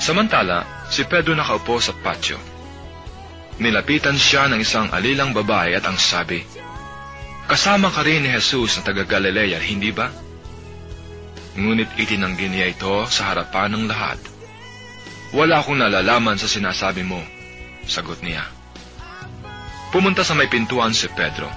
Samantala, 0.00 0.77
si 0.88 1.04
Pedro 1.04 1.36
nakaupo 1.36 1.76
sa 1.78 1.92
patio. 1.92 2.40
Nilapitan 3.58 4.16
siya 4.16 4.46
ng 4.48 4.60
isang 4.62 4.88
alilang 4.94 5.34
babae 5.34 5.74
at 5.76 5.84
ang 5.84 5.98
sabi, 5.98 6.42
Kasama 7.48 7.88
ka 7.88 8.04
rin 8.04 8.22
ni 8.24 8.30
Jesus 8.36 8.76
na 8.76 8.82
taga 8.84 9.08
Galilea, 9.08 9.56
hindi 9.56 9.88
ba? 9.88 10.12
Ngunit 11.56 11.96
itinanggi 11.96 12.46
niya 12.52 12.70
ito 12.70 13.08
sa 13.08 13.32
harapan 13.32 13.72
ng 13.72 13.84
lahat. 13.88 14.20
Wala 15.32 15.60
akong 15.60 15.80
nalalaman 15.80 16.36
sa 16.36 16.46
sinasabi 16.46 17.02
mo, 17.02 17.18
sagot 17.88 18.20
niya. 18.20 18.46
Pumunta 19.88 20.22
sa 20.22 20.36
may 20.36 20.46
pintuan 20.52 20.92
si 20.92 21.08
Pedro. 21.08 21.48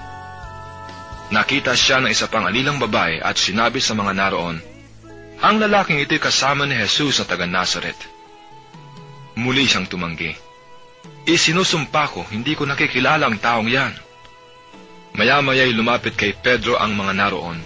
Nakita 1.32 1.76
siya 1.76 2.00
ng 2.00 2.12
isa 2.12 2.28
pang 2.28 2.44
alilang 2.44 2.80
babae 2.80 3.20
at 3.20 3.36
sinabi 3.36 3.80
sa 3.80 3.96
mga 3.96 4.12
naroon, 4.16 4.60
Ang 5.44 5.56
lalaking 5.60 6.00
ito'y 6.04 6.20
kasama 6.20 6.64
ni 6.68 6.76
Jesus 6.76 7.20
na 7.20 7.24
taga 7.28 7.48
Nazaret. 7.48 8.11
Muli 9.38 9.64
siyang 9.64 9.88
tumanggi. 9.88 10.36
Isinusumpa 11.24 12.04
ko, 12.10 12.26
hindi 12.28 12.52
ko 12.52 12.66
nakikilala 12.66 13.30
ang 13.30 13.38
taong 13.38 13.70
yan. 13.70 13.94
Maya-maya'y 15.14 15.72
lumapit 15.76 16.16
kay 16.16 16.32
Pedro 16.34 16.80
ang 16.80 16.96
mga 16.96 17.12
naroon. 17.14 17.60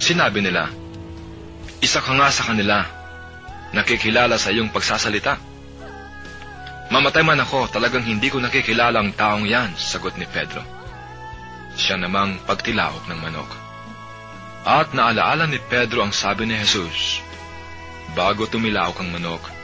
Sinabi 0.00 0.40
nila, 0.40 0.68
Isa 1.78 2.02
ka 2.02 2.12
nga 2.16 2.28
sa 2.32 2.50
kanila, 2.50 2.82
nakikilala 3.70 4.40
sa 4.40 4.50
iyong 4.50 4.72
pagsasalita. 4.72 5.38
Mamatay 6.88 7.20
man 7.20 7.44
ako, 7.44 7.68
talagang 7.68 8.02
hindi 8.02 8.32
ko 8.32 8.40
nakikilala 8.40 8.98
ang 8.98 9.12
taong 9.12 9.44
yan, 9.44 9.76
sagot 9.76 10.16
ni 10.16 10.24
Pedro. 10.24 10.64
Siya 11.76 12.00
namang 12.00 12.40
pagtilaok 12.48 13.06
ng 13.06 13.20
manok. 13.20 13.50
At 14.64 14.96
naalaala 14.96 15.46
ni 15.46 15.60
Pedro 15.60 16.02
ang 16.02 16.16
sabi 16.16 16.48
ni 16.48 16.56
Jesus, 16.58 17.22
Bago 18.16 18.48
tumilaok 18.48 18.98
ang 18.98 19.12
manok, 19.14 19.57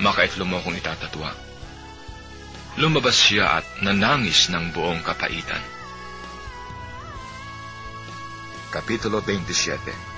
makaitlo 0.00 0.44
mo 0.44 0.60
kong 0.60 0.76
itatatwa. 0.80 1.30
Lumabas 2.76 3.16
siya 3.16 3.60
at 3.62 3.66
nanangis 3.80 4.52
ng 4.52 4.72
buong 4.76 5.00
kapaitan. 5.00 5.62
Kapitulo 8.68 9.24
27 9.24 10.15